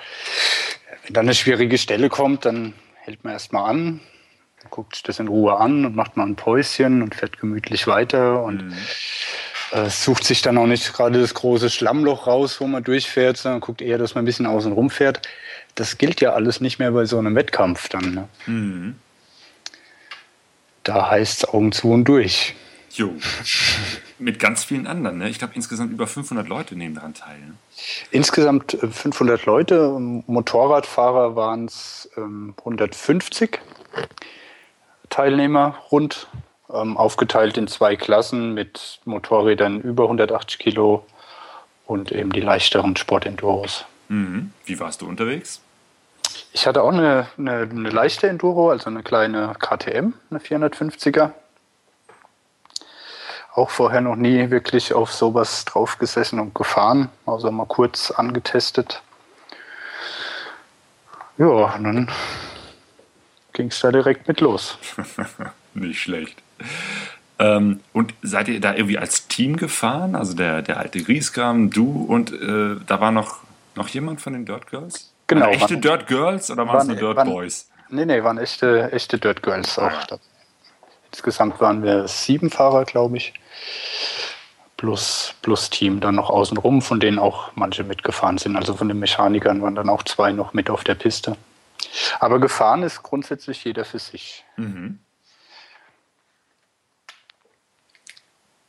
wenn 1.09 1.15
dann 1.15 1.25
eine 1.25 1.33
schwierige 1.33 1.79
Stelle 1.79 2.07
kommt, 2.07 2.45
dann 2.45 2.73
hält 2.93 3.23
man 3.23 3.33
erstmal 3.33 3.67
an, 3.67 3.99
guckt 4.69 4.93
sich 4.93 5.01
das 5.01 5.17
in 5.17 5.27
Ruhe 5.27 5.57
an 5.57 5.83
und 5.83 5.95
macht 5.95 6.17
mal 6.17 6.27
ein 6.27 6.35
Päuschen 6.35 7.01
und 7.01 7.15
fährt 7.15 7.39
gemütlich 7.39 7.87
weiter 7.87 8.43
und 8.43 8.67
mhm. 8.67 8.73
äh, 9.71 9.89
sucht 9.89 10.23
sich 10.23 10.43
dann 10.43 10.59
auch 10.59 10.67
nicht 10.67 10.93
gerade 10.93 11.19
das 11.19 11.33
große 11.33 11.71
Schlammloch 11.71 12.27
raus, 12.27 12.61
wo 12.61 12.67
man 12.67 12.83
durchfährt, 12.83 13.37
sondern 13.37 13.59
guckt 13.59 13.81
eher, 13.81 13.97
dass 13.97 14.13
man 14.13 14.21
ein 14.21 14.25
bisschen 14.25 14.45
außen 14.45 14.71
rum 14.71 14.91
fährt. 14.91 15.27
Das 15.73 15.97
gilt 15.97 16.21
ja 16.21 16.33
alles 16.33 16.61
nicht 16.61 16.77
mehr 16.77 16.91
bei 16.91 17.05
so 17.05 17.17
einem 17.17 17.33
Wettkampf 17.33 17.89
dann. 17.89 18.13
Ne? 18.13 18.27
Mhm. 18.45 18.95
Da 20.83 21.09
heißt 21.09 21.39
es 21.39 21.49
Augen 21.49 21.71
zu 21.71 21.91
und 21.91 22.05
durch. 22.05 22.53
Jo. 22.91 23.13
Mit 24.19 24.39
ganz 24.39 24.63
vielen 24.63 24.87
anderen. 24.87 25.19
Ne? 25.19 25.29
Ich 25.29 25.39
glaube, 25.39 25.53
insgesamt 25.55 25.91
über 25.91 26.07
500 26.07 26.47
Leute 26.47 26.75
nehmen 26.75 26.95
daran 26.95 27.13
teil. 27.13 27.39
Ne? 27.39 27.53
Insgesamt 28.11 28.77
500 28.79 29.41
äh, 29.41 29.45
Leute. 29.45 29.89
Motorradfahrer 29.99 31.35
waren 31.35 31.65
es 31.65 32.09
ähm, 32.17 32.53
150 32.59 33.59
Teilnehmer 35.09 35.75
rund. 35.91 36.27
Ähm, 36.71 36.97
aufgeteilt 36.97 37.57
in 37.57 37.67
zwei 37.67 37.95
Klassen 37.95 38.53
mit 38.53 38.99
Motorrädern 39.05 39.81
über 39.81 40.03
180 40.03 40.59
Kilo 40.59 41.03
und 41.87 42.11
eben 42.11 42.31
die 42.31 42.41
leichteren 42.41 42.95
Sportenduros. 42.95 43.85
Mhm. 44.07 44.53
Wie 44.65 44.79
warst 44.79 45.01
du 45.01 45.07
unterwegs? 45.07 45.61
Ich 46.53 46.67
hatte 46.67 46.83
auch 46.83 46.93
eine, 46.93 47.27
eine, 47.39 47.61
eine 47.61 47.89
leichte 47.89 48.29
Enduro, 48.29 48.69
also 48.69 48.87
eine 48.87 49.01
kleine 49.01 49.55
KTM, 49.57 50.13
eine 50.29 50.39
450er 50.39 51.31
auch 53.55 53.69
vorher 53.69 54.01
noch 54.01 54.15
nie 54.15 54.49
wirklich 54.51 54.93
auf 54.93 55.11
sowas 55.11 55.65
draufgesessen 55.65 56.39
und 56.39 56.55
gefahren, 56.55 57.09
also 57.25 57.51
mal 57.51 57.65
kurz 57.65 58.11
angetestet. 58.11 59.01
Ja, 61.37 61.67
dann 61.77 62.09
ging 63.53 63.67
es 63.67 63.79
da 63.79 63.91
direkt 63.91 64.27
mit 64.27 64.41
los. 64.41 64.77
Nicht 65.73 66.01
schlecht. 66.01 66.41
Ähm, 67.39 67.79
und 67.93 68.13
seid 68.21 68.49
ihr 68.49 68.59
da 68.59 68.73
irgendwie 68.73 68.97
als 68.97 69.27
Team 69.27 69.55
gefahren? 69.55 70.15
Also 70.15 70.33
der, 70.33 70.61
der 70.61 70.77
alte 70.77 71.01
Grieskram, 71.01 71.69
du 71.69 72.03
und 72.03 72.31
äh, 72.33 72.75
da 72.85 72.99
war 72.99 73.11
noch, 73.11 73.37
noch 73.75 73.87
jemand 73.87 74.21
von 74.21 74.33
den 74.33 74.45
Dirt 74.45 74.67
Girls? 74.67 75.11
Genau. 75.27 75.45
Waren 75.45 75.53
echte 75.53 75.75
waren- 75.75 75.81
Dirt 75.81 76.07
Girls 76.07 76.51
oder 76.51 76.67
waren 76.67 76.81
es 76.81 76.87
nur 76.87 76.97
Dirt 76.97 77.15
waren- 77.15 77.29
Boys? 77.29 77.69
Nee, 77.89 78.05
nee, 78.05 78.21
waren 78.23 78.37
echte, 78.37 78.91
echte 78.91 79.17
Dirt 79.17 79.41
Girls 79.41 79.79
Ah, 79.79 79.87
auch 79.87 80.03
dabei. 80.07 80.21
Insgesamt 81.11 81.59
waren 81.59 81.83
wir 81.83 82.07
sieben 82.07 82.49
Fahrer, 82.49 82.85
glaube 82.85 83.17
ich. 83.17 83.33
Plus, 84.77 85.33
plus 85.41 85.69
Team 85.69 85.99
dann 85.99 86.15
noch 86.15 86.29
außenrum, 86.29 86.81
von 86.81 86.99
denen 86.99 87.19
auch 87.19 87.51
manche 87.55 87.83
mitgefahren 87.83 88.37
sind. 88.37 88.55
Also 88.55 88.75
von 88.75 88.87
den 88.87 88.99
Mechanikern 88.99 89.61
waren 89.61 89.75
dann 89.75 89.89
auch 89.89 90.03
zwei 90.03 90.31
noch 90.31 90.53
mit 90.53 90.69
auf 90.69 90.83
der 90.83 90.95
Piste. 90.95 91.35
Aber 92.19 92.39
gefahren 92.39 92.83
ist 92.83 93.03
grundsätzlich 93.03 93.63
jeder 93.63 93.83
für 93.83 93.99
sich. 93.99 94.45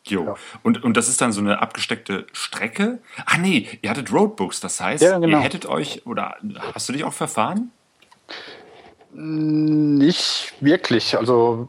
Jo. 0.06 0.24
Ja. 0.24 0.34
Und, 0.62 0.82
und 0.82 0.96
das 0.96 1.08
ist 1.08 1.20
dann 1.20 1.32
so 1.32 1.40
eine 1.40 1.60
abgesteckte 1.60 2.26
Strecke? 2.32 2.98
Ach 3.26 3.36
nee, 3.36 3.78
ihr 3.82 3.90
hattet 3.90 4.12
Roadbooks, 4.12 4.60
das 4.60 4.80
heißt, 4.80 5.02
Ja, 5.02 5.18
genau. 5.18 5.38
ihr 5.38 5.42
hättet 5.44 5.66
euch, 5.66 6.06
oder 6.06 6.36
hast 6.74 6.88
du 6.88 6.92
dich 6.92 7.04
auch 7.04 7.12
verfahren? 7.12 7.70
Nicht 9.12 10.54
wirklich. 10.60 11.16
Also 11.16 11.68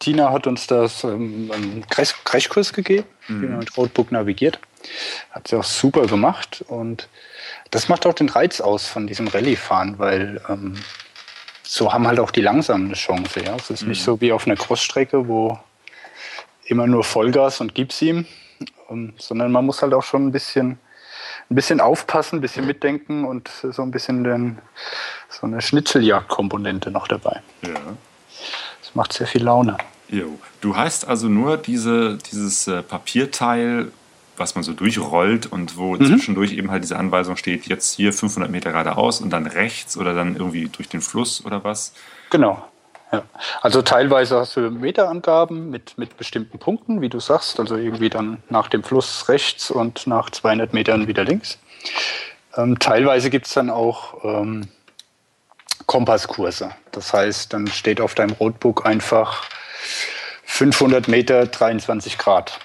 Tina 0.00 0.32
hat 0.32 0.46
uns 0.48 0.66
das 0.66 1.04
ähm, 1.04 1.50
einen 1.54 1.84
Crash- 1.88 2.16
Crashkurs 2.24 2.72
gegeben, 2.72 3.06
wie 3.28 3.46
man 3.46 3.58
mit 3.60 3.76
Roadbook 3.76 4.10
navigiert. 4.10 4.58
Hat 5.30 5.46
sie 5.46 5.56
auch 5.56 5.62
super 5.64 6.06
gemacht 6.06 6.64
und 6.66 7.08
das 7.70 7.88
macht 7.88 8.06
auch 8.06 8.14
den 8.14 8.28
Reiz 8.28 8.60
aus 8.60 8.88
von 8.88 9.06
diesem 9.06 9.28
Rallye-Fahren, 9.28 9.98
weil 9.98 10.40
ähm, 10.48 10.74
so 11.62 11.92
haben 11.92 12.08
halt 12.08 12.18
auch 12.18 12.30
die 12.32 12.40
Langsamen 12.40 12.86
eine 12.86 12.94
Chance. 12.94 13.44
Ja? 13.44 13.54
Es 13.56 13.70
ist 13.70 13.82
nicht 13.82 14.02
so 14.02 14.20
wie 14.20 14.32
auf 14.32 14.46
einer 14.46 14.56
Crossstrecke, 14.56 15.28
wo 15.28 15.56
immer 16.64 16.86
nur 16.86 17.04
Vollgas 17.04 17.60
und 17.60 17.74
gib's 17.74 18.00
ihm, 18.02 18.26
ähm, 18.90 19.12
sondern 19.18 19.52
man 19.52 19.66
muss 19.66 19.82
halt 19.82 19.92
auch 19.92 20.02
schon 20.02 20.26
ein 20.28 20.32
bisschen, 20.32 20.78
ein 21.50 21.54
bisschen 21.54 21.80
aufpassen, 21.80 22.38
ein 22.38 22.40
bisschen 22.40 22.66
mitdenken 22.66 23.24
und 23.24 23.48
so 23.48 23.82
ein 23.82 23.90
bisschen 23.90 24.24
den, 24.24 24.58
so 25.28 25.46
eine 25.46 25.60
Schnitzeljagd-Komponente 25.60 26.90
noch 26.90 27.06
dabei. 27.06 27.42
Ja. 27.62 27.74
Das 28.90 28.96
macht 28.96 29.12
sehr 29.12 29.26
viel 29.28 29.44
Laune. 29.44 29.76
Jo. 30.08 30.38
Du 30.60 30.76
hast 30.76 31.06
also 31.06 31.28
nur 31.28 31.56
diese, 31.56 32.18
dieses 32.30 32.66
äh, 32.66 32.82
Papierteil, 32.82 33.92
was 34.36 34.56
man 34.56 34.64
so 34.64 34.72
durchrollt 34.72 35.46
und 35.46 35.76
wo 35.76 35.94
Mhm. 35.94 36.06
zwischendurch 36.06 36.52
eben 36.54 36.70
halt 36.72 36.82
diese 36.82 36.98
Anweisung 36.98 37.36
steht, 37.36 37.66
jetzt 37.68 37.94
hier 37.94 38.12
500 38.12 38.50
Meter 38.50 38.72
geradeaus 38.72 39.20
und 39.20 39.30
dann 39.30 39.46
rechts 39.46 39.96
oder 39.96 40.12
dann 40.14 40.34
irgendwie 40.34 40.68
durch 40.68 40.88
den 40.88 41.00
Fluss 41.00 41.44
oder 41.44 41.62
was. 41.62 41.92
Genau. 42.30 42.64
Ja. 43.12 43.22
Also 43.60 43.82
teilweise 43.82 44.38
hast 44.40 44.56
du 44.56 44.70
Meterangaben 44.70 45.70
mit, 45.70 45.96
mit 45.98 46.16
bestimmten 46.16 46.58
Punkten, 46.58 47.00
wie 47.00 47.08
du 47.08 47.20
sagst, 47.20 47.60
also 47.60 47.76
irgendwie 47.76 48.08
dann 48.10 48.42
nach 48.48 48.68
dem 48.68 48.82
Fluss 48.82 49.28
rechts 49.28 49.70
und 49.70 50.06
nach 50.08 50.30
200 50.30 50.72
Metern 50.72 51.06
wieder 51.06 51.22
links. 51.24 51.58
Ähm, 52.56 52.78
teilweise 52.80 53.30
gibt 53.30 53.46
es 53.46 53.54
dann 53.54 53.70
auch 53.70 54.24
ähm, 54.24 54.66
Kompasskurse. 55.90 56.70
Das 56.92 57.12
heißt, 57.12 57.52
dann 57.52 57.66
steht 57.66 58.00
auf 58.00 58.14
deinem 58.14 58.34
Roadbook 58.34 58.86
einfach 58.86 59.48
500 60.44 61.08
Meter 61.08 61.46
23 61.46 62.16
Grad. 62.16 62.60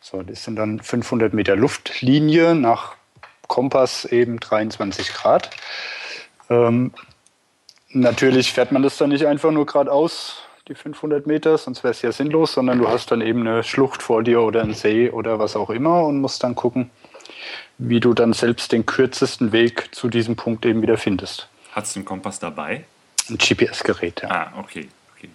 So, 0.00 0.22
das 0.22 0.44
sind 0.44 0.54
dann 0.54 0.78
500 0.78 1.34
Meter 1.34 1.56
Luftlinie 1.56 2.54
nach 2.54 2.94
Kompass 3.48 4.04
eben 4.04 4.38
23 4.38 5.12
Grad. 5.12 5.50
Ähm, 6.50 6.92
natürlich 7.88 8.52
fährt 8.52 8.70
man 8.70 8.84
das 8.84 8.96
dann 8.96 9.08
nicht 9.08 9.26
einfach 9.26 9.50
nur 9.50 9.66
geradeaus, 9.66 10.42
die 10.68 10.76
500 10.76 11.26
Meter, 11.26 11.58
sonst 11.58 11.82
wäre 11.82 11.90
es 11.90 12.02
ja 12.02 12.12
sinnlos, 12.12 12.52
sondern 12.52 12.78
du 12.78 12.86
hast 12.86 13.10
dann 13.10 13.22
eben 13.22 13.40
eine 13.40 13.64
Schlucht 13.64 14.04
vor 14.04 14.22
dir 14.22 14.40
oder 14.42 14.62
einen 14.62 14.74
See 14.74 15.10
oder 15.10 15.40
was 15.40 15.56
auch 15.56 15.70
immer 15.70 16.04
und 16.04 16.20
musst 16.20 16.44
dann 16.44 16.54
gucken, 16.54 16.92
wie 17.78 18.00
du 18.00 18.14
dann 18.14 18.32
selbst 18.32 18.72
den 18.72 18.86
kürzesten 18.86 19.52
Weg 19.52 19.94
zu 19.94 20.08
diesem 20.08 20.36
Punkt 20.36 20.66
eben 20.66 20.82
wieder 20.82 20.96
findest. 20.96 21.48
Hast 21.72 21.94
du 21.94 22.00
einen 22.00 22.04
Kompass 22.04 22.38
dabei? 22.38 22.84
Ein 23.28 23.38
GPS-Gerät, 23.38 24.22
ja. 24.22 24.30
Ah, 24.30 24.52
okay. 24.58 24.88
okay. 25.14 25.28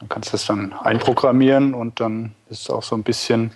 Dann 0.00 0.08
kannst 0.08 0.30
du 0.30 0.32
das 0.32 0.46
dann 0.46 0.72
einprogrammieren 0.72 1.74
und 1.74 2.00
dann 2.00 2.34
ist 2.50 2.70
auch 2.70 2.82
so 2.82 2.96
ein 2.96 3.02
bisschen 3.02 3.52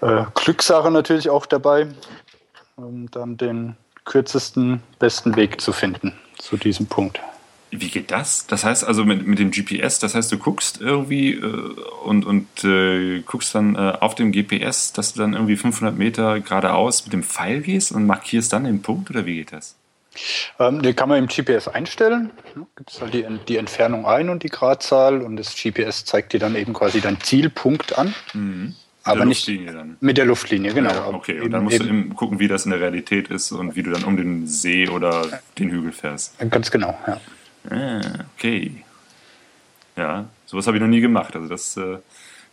äh, 0.00 0.24
Glückssache 0.34 0.90
natürlich 0.90 1.30
auch 1.30 1.46
dabei, 1.46 1.88
um 2.76 3.10
dann 3.10 3.36
den 3.36 3.76
kürzesten, 4.04 4.82
besten 4.98 5.36
Weg 5.36 5.60
zu 5.60 5.72
finden 5.72 6.12
zu 6.38 6.56
diesem 6.56 6.86
Punkt. 6.86 7.20
Wie 7.74 7.88
geht 7.88 8.10
das? 8.10 8.46
Das 8.46 8.64
heißt 8.64 8.84
also 8.84 9.06
mit, 9.06 9.26
mit 9.26 9.38
dem 9.38 9.50
GPS, 9.50 9.98
das 9.98 10.14
heißt, 10.14 10.30
du 10.30 10.36
guckst 10.36 10.82
irgendwie 10.82 11.32
äh, 11.32 11.74
und, 12.04 12.26
und 12.26 12.46
äh, 12.64 13.20
guckst 13.22 13.54
dann 13.54 13.76
äh, 13.76 13.96
auf 13.98 14.14
dem 14.14 14.30
GPS, 14.30 14.92
dass 14.92 15.14
du 15.14 15.20
dann 15.20 15.32
irgendwie 15.32 15.56
500 15.56 15.96
Meter 15.96 16.40
geradeaus 16.40 17.04
mit 17.04 17.14
dem 17.14 17.22
Pfeil 17.22 17.62
gehst 17.62 17.90
und 17.90 18.06
markierst 18.06 18.52
dann 18.52 18.64
den 18.64 18.82
Punkt 18.82 19.08
oder 19.08 19.24
wie 19.24 19.36
geht 19.36 19.52
das? 19.52 19.74
Ähm, 20.58 20.82
den 20.82 20.94
kann 20.94 21.08
man 21.08 21.18
im 21.18 21.28
GPS 21.28 21.66
einstellen. 21.66 22.30
Gibt 22.76 22.90
es 22.90 23.00
halt 23.00 23.14
die, 23.14 23.24
die 23.48 23.56
Entfernung 23.56 24.04
ein 24.04 24.28
und 24.28 24.42
die 24.42 24.50
Gradzahl 24.50 25.22
und 25.22 25.38
das 25.38 25.54
GPS 25.56 26.04
zeigt 26.04 26.34
dir 26.34 26.40
dann 26.40 26.54
eben 26.54 26.74
quasi 26.74 27.00
deinen 27.00 27.22
Zielpunkt 27.22 27.96
an. 27.98 28.14
Aber 29.04 29.16
der 29.16 29.24
nicht 29.24 29.46
Luftlinie 29.48 29.72
dann. 29.72 29.96
mit 30.00 30.18
der 30.18 30.26
Luftlinie, 30.26 30.74
genau. 30.74 30.90
Ja, 30.90 31.08
okay, 31.08 31.38
und 31.38 31.44
Eben- 31.44 31.52
dann 31.52 31.64
musst 31.64 31.80
du 31.80 31.84
eben 31.84 32.14
gucken, 32.14 32.38
wie 32.38 32.48
das 32.48 32.66
in 32.66 32.70
der 32.70 32.80
Realität 32.80 33.28
ist 33.28 33.50
und 33.50 33.74
wie 33.74 33.82
du 33.82 33.90
dann 33.90 34.04
um 34.04 34.18
den 34.18 34.46
See 34.46 34.88
oder 34.88 35.40
den 35.58 35.70
Hügel 35.70 35.92
fährst. 35.92 36.38
Ganz 36.50 36.70
genau, 36.70 36.96
ja. 37.06 37.18
Ah, 37.70 38.00
okay. 38.36 38.84
Ja, 39.96 40.26
sowas 40.46 40.66
habe 40.66 40.76
ich 40.76 40.80
noch 40.82 40.88
nie 40.88 41.00
gemacht. 41.00 41.34
Also 41.36 41.48
das 41.48 41.76
äh, 41.76 41.98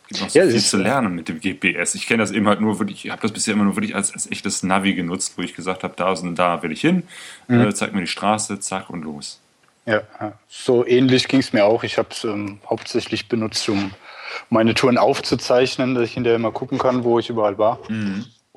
gibt 0.07 0.21
noch 0.21 0.29
so 0.29 0.39
Ja, 0.39 0.45
viel 0.45 0.55
ist- 0.55 0.69
zu 0.69 0.77
lernen 0.77 1.15
mit 1.15 1.29
dem 1.29 1.39
GPS. 1.39 1.95
Ich 1.95 2.05
kenne 2.05 2.21
das 2.23 2.31
eben 2.31 2.47
halt 2.47 2.61
nur 2.61 2.79
wirklich, 2.79 3.05
ich 3.05 3.11
habe 3.11 3.21
das 3.21 3.31
bisher 3.31 3.53
immer 3.53 3.63
nur 3.63 3.75
wirklich 3.75 3.95
als, 3.95 4.13
als 4.13 4.29
echtes 4.31 4.63
Navi 4.63 4.93
genutzt, 4.93 5.33
wo 5.37 5.41
ich 5.41 5.53
gesagt 5.55 5.83
habe, 5.83 5.93
da 5.95 6.11
und 6.11 6.35
da 6.35 6.61
will 6.63 6.71
ich 6.71 6.81
hin, 6.81 7.03
Mhm. 7.47 7.61
äh, 7.61 7.73
zeig 7.73 7.93
mir 7.93 8.01
die 8.01 8.07
Straße, 8.07 8.59
zack 8.59 8.89
und 8.89 9.03
los. 9.03 9.39
Ja, 9.85 10.01
so 10.47 10.85
ähnlich 10.85 11.27
ging 11.27 11.39
es 11.39 11.51
mir 11.53 11.65
auch. 11.65 11.83
Ich 11.83 11.97
habe 11.97 12.09
es 12.11 12.23
ähm, 12.23 12.59
hauptsächlich 12.69 13.27
benutzt, 13.27 13.67
um 13.69 13.91
meine 14.51 14.75
Touren 14.75 14.99
aufzuzeichnen, 14.99 15.95
dass 15.95 16.03
ich 16.03 16.13
hinterher 16.13 16.37
mal 16.37 16.51
gucken 16.51 16.77
kann, 16.77 17.03
wo 17.03 17.17
ich 17.17 17.29
überall 17.29 17.57
war. 17.57 17.79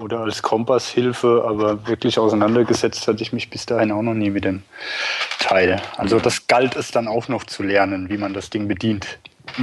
Oder 0.02 0.18
als 0.20 0.42
Kompasshilfe, 0.42 1.44
aber 1.46 1.86
wirklich 1.86 2.18
auseinandergesetzt 2.18 3.06
hatte 3.06 3.22
ich 3.22 3.32
mich 3.32 3.50
bis 3.50 3.66
dahin 3.66 3.92
auch 3.92 4.02
noch 4.02 4.14
nie 4.14 4.30
mit 4.30 4.42
dem 4.44 4.64
Teil. 5.38 5.80
Also 5.96 6.18
das 6.18 6.48
galt 6.48 6.74
es 6.74 6.90
dann 6.90 7.06
auch 7.06 7.28
noch 7.28 7.44
zu 7.44 7.62
lernen, 7.62 8.08
wie 8.08 8.18
man 8.18 8.34
das 8.34 8.50
Ding 8.50 8.66
bedient. 8.66 9.20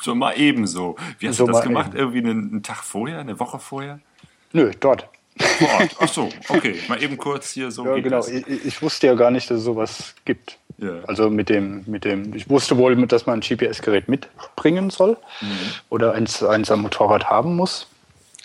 so 0.00 0.16
mal 0.16 0.32
ebenso. 0.32 0.96
Wie 1.20 1.28
hast 1.28 1.36
So 1.36 1.46
du 1.46 1.52
das 1.52 1.62
gemacht? 1.62 1.90
eben. 1.90 1.98
Irgendwie 1.98 2.18
einen, 2.18 2.50
einen 2.50 2.62
Tag 2.64 2.82
vorher, 2.82 3.20
eine 3.20 3.38
Woche 3.38 3.60
vorher? 3.60 4.00
Nö, 4.52 4.72
dort. 4.80 5.08
Vor 5.38 5.68
Ort. 5.68 5.96
Ach 6.00 6.08
so, 6.08 6.28
okay. 6.48 6.80
Mal 6.88 7.00
eben 7.00 7.16
kurz 7.16 7.52
hier 7.52 7.70
so. 7.70 7.84
Ja, 7.86 8.00
genau. 8.00 8.26
Ich, 8.26 8.48
ich 8.48 8.82
wusste 8.82 9.06
ja 9.06 9.14
gar 9.14 9.30
nicht, 9.30 9.48
dass 9.48 9.58
es 9.58 9.64
sowas 9.64 10.16
gibt. 10.24 10.57
Ja. 10.78 11.00
Also 11.06 11.28
mit 11.28 11.48
dem, 11.48 11.82
mit 11.86 12.04
dem, 12.04 12.34
ich 12.34 12.48
wusste 12.48 12.76
wohl, 12.76 12.94
dass 13.06 13.26
man 13.26 13.40
ein 13.40 13.42
GPS-Gerät 13.42 14.08
mitbringen 14.08 14.90
soll 14.90 15.16
oder 15.90 16.12
eins, 16.12 16.42
eins 16.42 16.70
am 16.70 16.82
Motorrad 16.82 17.28
haben 17.28 17.56
muss. 17.56 17.88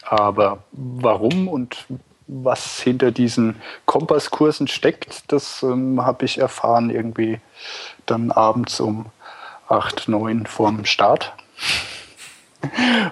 Aber 0.03 0.63
warum 0.71 1.47
und 1.47 1.85
was 2.27 2.81
hinter 2.81 3.11
diesen 3.11 3.55
Kompasskursen 3.85 4.67
steckt, 4.67 5.31
das 5.31 5.61
ähm, 5.63 6.03
habe 6.03 6.25
ich 6.25 6.39
erfahren 6.39 6.89
irgendwie 6.89 7.39
dann 8.05 8.31
abends 8.31 8.79
um 8.79 9.05
8, 9.67 10.07
9 10.07 10.45
vorm 10.45 10.85
Start. 10.85 11.33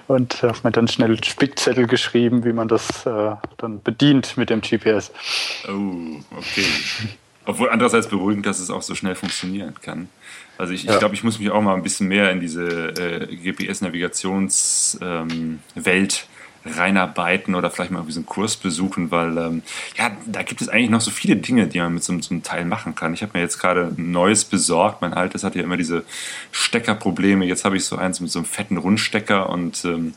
Und 0.08 0.42
habe 0.42 0.58
mir 0.62 0.72
dann 0.72 0.88
schnell 0.88 1.22
Spickzettel 1.22 1.86
geschrieben, 1.86 2.44
wie 2.44 2.54
man 2.54 2.68
das 2.68 3.04
äh, 3.04 3.36
dann 3.58 3.82
bedient 3.82 4.36
mit 4.36 4.48
dem 4.48 4.62
GPS. 4.62 5.12
Oh, 5.68 6.16
okay. 6.36 6.64
Obwohl 7.44 7.70
andererseits 7.70 8.06
beruhigend, 8.08 8.46
dass 8.46 8.60
es 8.60 8.70
auch 8.70 8.82
so 8.82 8.94
schnell 8.94 9.14
funktionieren 9.16 9.74
kann. 9.82 10.08
Also 10.58 10.72
ich, 10.72 10.84
ich 10.84 10.90
Ja. 10.90 10.98
glaube, 10.98 11.14
ich 11.14 11.24
muss 11.24 11.38
mich 11.40 11.50
auch 11.50 11.60
mal 11.62 11.74
ein 11.74 11.82
bisschen 11.82 12.06
mehr 12.08 12.30
in 12.30 12.38
diese 12.40 12.62
äh, 12.90 13.26
GPS-Navigationswelt 13.36 15.02
ähm, 15.02 15.58
Welt 15.74 16.26
reinarbeiten 16.64 17.56
oder 17.56 17.72
vielleicht 17.72 17.90
mal 17.90 17.98
irgendwie 17.98 18.12
so 18.12 18.20
einen 18.20 18.26
Kurs 18.26 18.56
besuchen, 18.56 19.10
weil 19.10 19.36
ähm, 19.36 19.62
ja, 19.98 20.12
da 20.26 20.44
gibt 20.44 20.60
es 20.62 20.68
eigentlich 20.68 20.90
noch 20.90 21.00
so 21.00 21.10
viele 21.10 21.34
Dinge, 21.34 21.66
die 21.66 21.80
man 21.80 21.94
mit 21.94 22.04
so, 22.04 22.16
so 22.20 22.30
einem 22.30 22.44
Teil 22.44 22.64
machen 22.64 22.94
kann. 22.94 23.14
Ich 23.14 23.22
habe 23.22 23.32
mir 23.34 23.40
jetzt 23.42 23.58
gerade 23.58 23.92
ein 23.98 24.12
neues 24.12 24.44
besorgt. 24.44 25.02
Mein 25.02 25.12
altes 25.12 25.42
hatte 25.42 25.58
ja 25.58 25.64
immer 25.64 25.76
diese 25.76 26.04
Steckerprobleme. 26.52 27.44
Jetzt 27.44 27.64
habe 27.64 27.76
ich 27.76 27.84
so 27.84 27.96
eins 27.96 28.20
mit 28.20 28.30
so 28.30 28.38
einem 28.38 28.46
fetten 28.46 28.76
Rundstecker 28.76 29.50
und 29.50 29.84
ähm, 29.84 30.14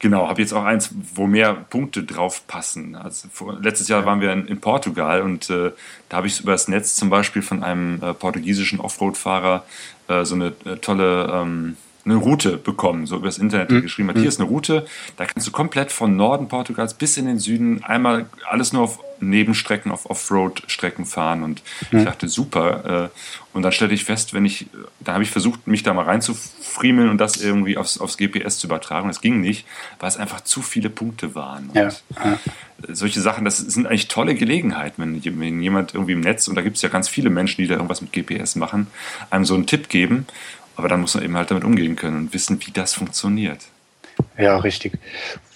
Genau, 0.00 0.28
habe 0.28 0.40
jetzt 0.40 0.52
auch 0.52 0.64
eins, 0.64 0.90
wo 1.14 1.26
mehr 1.26 1.54
Punkte 1.54 2.04
drauf 2.04 2.46
passen. 2.46 2.94
Also 2.94 3.28
vor, 3.32 3.58
letztes 3.60 3.88
Jahr 3.88 4.04
waren 4.04 4.20
wir 4.20 4.32
in, 4.32 4.46
in 4.46 4.60
Portugal 4.60 5.22
und 5.22 5.50
äh, 5.50 5.72
da 6.08 6.18
habe 6.18 6.28
ich 6.28 6.40
über 6.40 6.52
das 6.52 6.68
Netz 6.68 6.94
zum 6.94 7.10
Beispiel 7.10 7.42
von 7.42 7.64
einem 7.64 8.00
äh, 8.02 8.14
portugiesischen 8.14 8.78
Offroad-Fahrer 8.78 9.64
äh, 10.06 10.24
so 10.24 10.36
eine 10.36 10.52
äh, 10.64 10.76
tolle 10.76 11.30
ähm, 11.32 11.76
eine 12.04 12.16
Route 12.16 12.56
bekommen, 12.56 13.06
so 13.06 13.16
über 13.16 13.26
das 13.26 13.38
Internet 13.38 13.70
der 13.70 13.82
geschrieben 13.82 14.08
hat. 14.08 14.16
Hier 14.16 14.28
ist 14.28 14.40
eine 14.40 14.48
Route, 14.48 14.86
da 15.16 15.26
kannst 15.26 15.46
du 15.46 15.50
komplett 15.50 15.92
von 15.92 16.16
Norden 16.16 16.48
Portugals 16.48 16.94
bis 16.94 17.16
in 17.16 17.26
den 17.26 17.38
Süden 17.38 17.84
einmal 17.84 18.26
alles 18.48 18.72
nur 18.72 18.82
auf 18.82 19.00
Nebenstrecken 19.20 19.90
auf 19.90 20.08
Offroad-Strecken 20.08 21.06
fahren 21.06 21.42
und 21.42 21.62
mhm. 21.90 22.00
ich 22.00 22.04
dachte, 22.04 22.28
super. 22.28 23.04
Äh, 23.04 23.08
und 23.52 23.62
dann 23.62 23.72
stellte 23.72 23.94
ich 23.94 24.04
fest, 24.04 24.34
wenn 24.34 24.44
ich, 24.44 24.66
da 25.00 25.14
habe 25.14 25.22
ich 25.22 25.30
versucht, 25.30 25.66
mich 25.66 25.82
da 25.82 25.92
mal 25.94 26.04
reinzufriemeln 26.04 27.08
und 27.08 27.18
das 27.18 27.36
irgendwie 27.36 27.76
aufs, 27.76 27.98
aufs 27.98 28.16
GPS 28.16 28.58
zu 28.58 28.66
übertragen. 28.66 29.08
Das 29.08 29.20
ging 29.20 29.40
nicht, 29.40 29.66
weil 29.98 30.08
es 30.08 30.16
einfach 30.16 30.42
zu 30.42 30.62
viele 30.62 30.90
Punkte 30.90 31.34
waren. 31.34 31.70
Ja. 31.74 31.88
ja. 31.88 32.38
Solche 32.88 33.20
Sachen, 33.20 33.44
das 33.44 33.58
sind 33.58 33.86
eigentlich 33.86 34.08
tolle 34.08 34.34
Gelegenheiten, 34.34 35.02
wenn, 35.02 35.40
wenn 35.40 35.60
jemand 35.60 35.94
irgendwie 35.94 36.12
im 36.12 36.20
Netz, 36.20 36.46
und 36.46 36.54
da 36.54 36.62
gibt 36.62 36.76
es 36.76 36.82
ja 36.82 36.88
ganz 36.88 37.08
viele 37.08 37.30
Menschen, 37.30 37.62
die 37.62 37.66
da 37.66 37.74
irgendwas 37.74 38.00
mit 38.00 38.12
GPS 38.12 38.54
machen, 38.54 38.86
einem 39.30 39.44
so 39.44 39.54
einen 39.54 39.66
Tipp 39.66 39.88
geben. 39.88 40.26
Aber 40.76 40.88
dann 40.88 41.00
muss 41.00 41.14
man 41.14 41.24
eben 41.24 41.36
halt 41.36 41.50
damit 41.50 41.64
umgehen 41.64 41.96
können 41.96 42.16
und 42.16 42.34
wissen, 42.34 42.60
wie 42.64 42.70
das 42.70 42.94
funktioniert. 42.94 43.64
Ja, 44.36 44.56
richtig. 44.58 44.98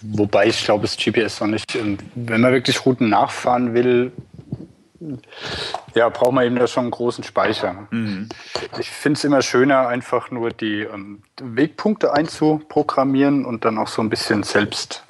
Wobei 0.02 0.47
ich 0.47 0.64
glaube, 0.64 0.83
das 0.83 0.97
GPS 0.97 1.40
noch 1.40 1.49
nicht, 1.49 1.78
wenn 2.14 2.40
man 2.40 2.52
wirklich 2.52 2.85
Routen 2.85 3.09
nachfahren 3.09 3.75
will, 3.75 4.12
ja, 5.95 6.09
braucht 6.09 6.33
man 6.33 6.45
eben 6.45 6.57
da 6.57 6.66
schon 6.66 6.85
einen 6.85 6.90
großen 6.90 7.25
Speicher. 7.25 7.87
Mhm. 7.90 8.28
Ich 8.78 8.90
finde 8.90 9.19
es 9.19 9.25
immer 9.25 9.42
schöner, 9.42 9.88
einfach 9.88 10.31
nur 10.31 10.50
die 10.50 10.83
ähm, 10.83 11.23
Wegpunkte 11.40 12.12
einzuprogrammieren 12.12 13.45
und 13.45 13.64
dann 13.64 13.78
auch 13.78 13.88
so 13.88 14.02
ein 14.02 14.11
bisschen 14.11 14.42
selbst 14.42 15.02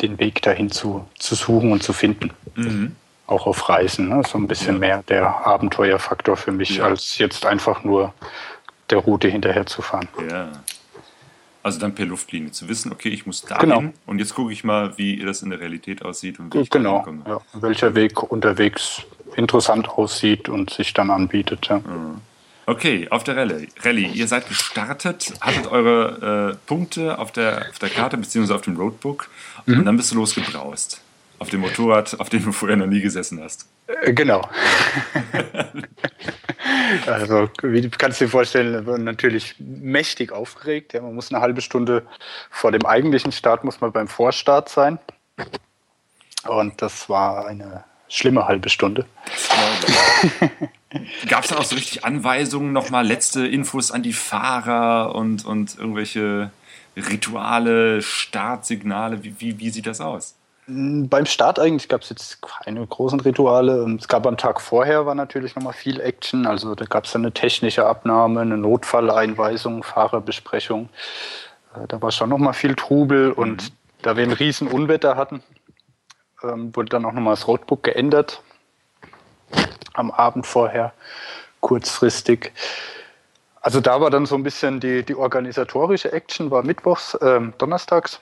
den 0.00 0.18
Weg 0.18 0.42
dahin 0.42 0.70
zu, 0.70 1.06
zu 1.18 1.34
suchen 1.34 1.72
und 1.72 1.82
zu 1.82 1.92
finden. 1.92 2.30
Mhm. 2.54 2.96
Auch 3.26 3.46
auf 3.46 3.68
Reisen. 3.68 4.08
Ne? 4.08 4.22
So 4.26 4.38
ein 4.38 4.48
bisschen 4.48 4.74
ja. 4.74 4.80
mehr 4.80 5.02
der 5.08 5.46
Abenteuerfaktor 5.46 6.36
für 6.36 6.52
mich, 6.52 6.76
ja. 6.78 6.84
als 6.84 7.18
jetzt 7.18 7.46
einfach 7.46 7.84
nur 7.84 8.14
der 8.90 8.98
Route 8.98 9.28
hinterher 9.28 9.66
zu 9.66 9.82
fahren. 9.82 10.08
Ja. 10.30 10.48
Also 11.68 11.80
dann 11.80 11.94
per 11.94 12.06
Luftlinie 12.06 12.50
zu 12.50 12.66
wissen, 12.66 12.90
okay, 12.92 13.10
ich 13.10 13.26
muss 13.26 13.42
da 13.42 13.58
genau. 13.58 13.84
und 14.06 14.18
jetzt 14.20 14.34
gucke 14.34 14.50
ich 14.50 14.64
mal, 14.64 14.96
wie 14.96 15.18
das 15.18 15.42
in 15.42 15.50
der 15.50 15.60
Realität 15.60 16.02
aussieht 16.02 16.38
und 16.38 16.54
wie 16.54 16.60
ich 16.60 16.70
genau, 16.70 17.04
ja. 17.26 17.42
welcher 17.52 17.94
Weg 17.94 18.22
unterwegs 18.22 19.02
interessant 19.36 19.86
aussieht 19.86 20.48
und 20.48 20.70
sich 20.70 20.94
dann 20.94 21.10
anbietet. 21.10 21.66
Ja. 21.66 21.80
Mhm. 21.80 22.22
Okay, 22.64 23.06
auf 23.10 23.22
der 23.22 23.36
Rallye. 23.36 23.68
Rallye, 23.82 24.06
ihr 24.06 24.26
seid 24.28 24.48
gestartet, 24.48 25.34
hattet 25.42 25.66
eure 25.66 26.54
äh, 26.54 26.56
Punkte 26.66 27.18
auf 27.18 27.32
der, 27.32 27.66
auf 27.68 27.78
der 27.78 27.90
Karte 27.90 28.16
bzw. 28.16 28.54
auf 28.54 28.62
dem 28.62 28.78
Roadbook 28.78 29.28
mhm. 29.66 29.80
und 29.80 29.84
dann 29.84 29.98
bist 29.98 30.10
du 30.10 30.14
losgebraust. 30.14 31.02
Auf 31.38 31.50
dem 31.50 31.60
Motorrad, 31.60 32.18
auf 32.18 32.30
dem 32.30 32.46
du 32.46 32.52
vorher 32.52 32.78
noch 32.78 32.86
nie 32.86 33.02
gesessen 33.02 33.42
hast. 33.42 33.66
Äh, 33.88 34.14
genau. 34.14 34.48
also, 37.06 37.50
wie 37.62 37.80
du 37.82 37.90
kannst 37.90 38.20
dir 38.20 38.28
vorstellen, 38.28 39.04
natürlich 39.04 39.56
mächtig 39.58 40.32
aufgeregt. 40.32 40.92
Ja, 40.92 41.02
man 41.02 41.14
muss 41.14 41.32
eine 41.32 41.40
halbe 41.40 41.60
Stunde 41.60 42.06
vor 42.50 42.72
dem 42.72 42.86
eigentlichen 42.86 43.32
Start, 43.32 43.64
muss 43.64 43.80
man 43.80 43.92
beim 43.92 44.08
Vorstart 44.08 44.68
sein. 44.68 44.98
Und 46.46 46.80
das 46.80 47.08
war 47.08 47.46
eine 47.46 47.84
schlimme 48.08 48.46
halbe 48.46 48.68
Stunde. 48.68 49.06
Gab 51.28 51.44
es 51.44 51.50
dann 51.50 51.58
auch 51.58 51.64
so 51.64 51.74
richtig 51.74 52.04
Anweisungen, 52.04 52.72
nochmal 52.72 53.06
letzte 53.06 53.46
Infos 53.46 53.90
an 53.90 54.02
die 54.02 54.14
Fahrer 54.14 55.14
und, 55.14 55.44
und 55.44 55.78
irgendwelche 55.78 56.50
Rituale, 56.96 58.00
Startsignale? 58.00 59.22
Wie, 59.22 59.34
wie, 59.38 59.58
wie 59.58 59.70
sieht 59.70 59.86
das 59.86 60.00
aus? 60.00 60.37
Beim 60.70 61.24
Start 61.24 61.58
eigentlich 61.58 61.88
gab 61.88 62.02
es 62.02 62.10
jetzt 62.10 62.42
keine 62.42 62.86
großen 62.86 63.20
Rituale. 63.20 63.90
Es 63.98 64.06
gab 64.06 64.26
am 64.26 64.36
Tag 64.36 64.60
vorher 64.60 65.06
war 65.06 65.14
natürlich 65.14 65.56
nochmal 65.56 65.72
viel 65.72 65.98
Action. 65.98 66.46
Also 66.46 66.74
da 66.74 66.84
gab 66.84 67.06
es 67.06 67.16
eine 67.16 67.32
technische 67.32 67.86
Abnahme, 67.86 68.42
eine 68.42 68.58
Notfalleinweisung, 68.58 69.82
Fahrerbesprechung. 69.82 70.90
Äh, 71.74 71.86
da 71.88 72.02
war 72.02 72.12
schon 72.12 72.28
nochmal 72.28 72.52
viel 72.52 72.74
Trubel 72.74 73.32
und 73.32 73.62
mhm. 73.62 73.74
da 74.02 74.18
wir 74.18 74.24
ein 74.24 74.32
riesen 74.32 74.68
Unwetter 74.68 75.16
hatten, 75.16 75.42
ähm, 76.42 76.76
wurde 76.76 76.90
dann 76.90 77.06
auch 77.06 77.12
nochmal 77.12 77.32
das 77.32 77.48
Roadbook 77.48 77.82
geändert. 77.82 78.42
Am 79.94 80.10
Abend 80.10 80.46
vorher, 80.46 80.92
kurzfristig. 81.60 82.52
Also 83.62 83.80
da 83.80 84.02
war 84.02 84.10
dann 84.10 84.26
so 84.26 84.34
ein 84.34 84.42
bisschen 84.42 84.80
die, 84.80 85.02
die 85.02 85.14
organisatorische 85.14 86.12
Action, 86.12 86.50
war 86.50 86.62
mittwochs, 86.62 87.14
äh, 87.14 87.40
donnerstags 87.56 88.20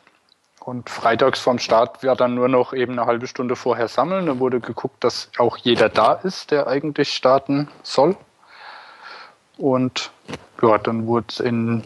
und 0.66 0.90
freitags 0.90 1.38
vom 1.38 1.60
Start 1.60 2.02
war 2.02 2.16
dann 2.16 2.34
nur 2.34 2.48
noch 2.48 2.72
eben 2.72 2.98
eine 2.98 3.06
halbe 3.06 3.28
Stunde 3.28 3.54
vorher 3.54 3.86
sammeln. 3.86 4.26
Da 4.26 4.40
wurde 4.40 4.58
geguckt, 4.58 5.04
dass 5.04 5.30
auch 5.38 5.56
jeder 5.58 5.88
da 5.88 6.14
ist, 6.14 6.50
der 6.50 6.66
eigentlich 6.66 7.12
starten 7.12 7.68
soll. 7.84 8.16
Und 9.56 10.10
ja, 10.60 10.76
dann 10.78 11.06
wurde 11.06 11.26
es 11.28 11.38
in 11.38 11.84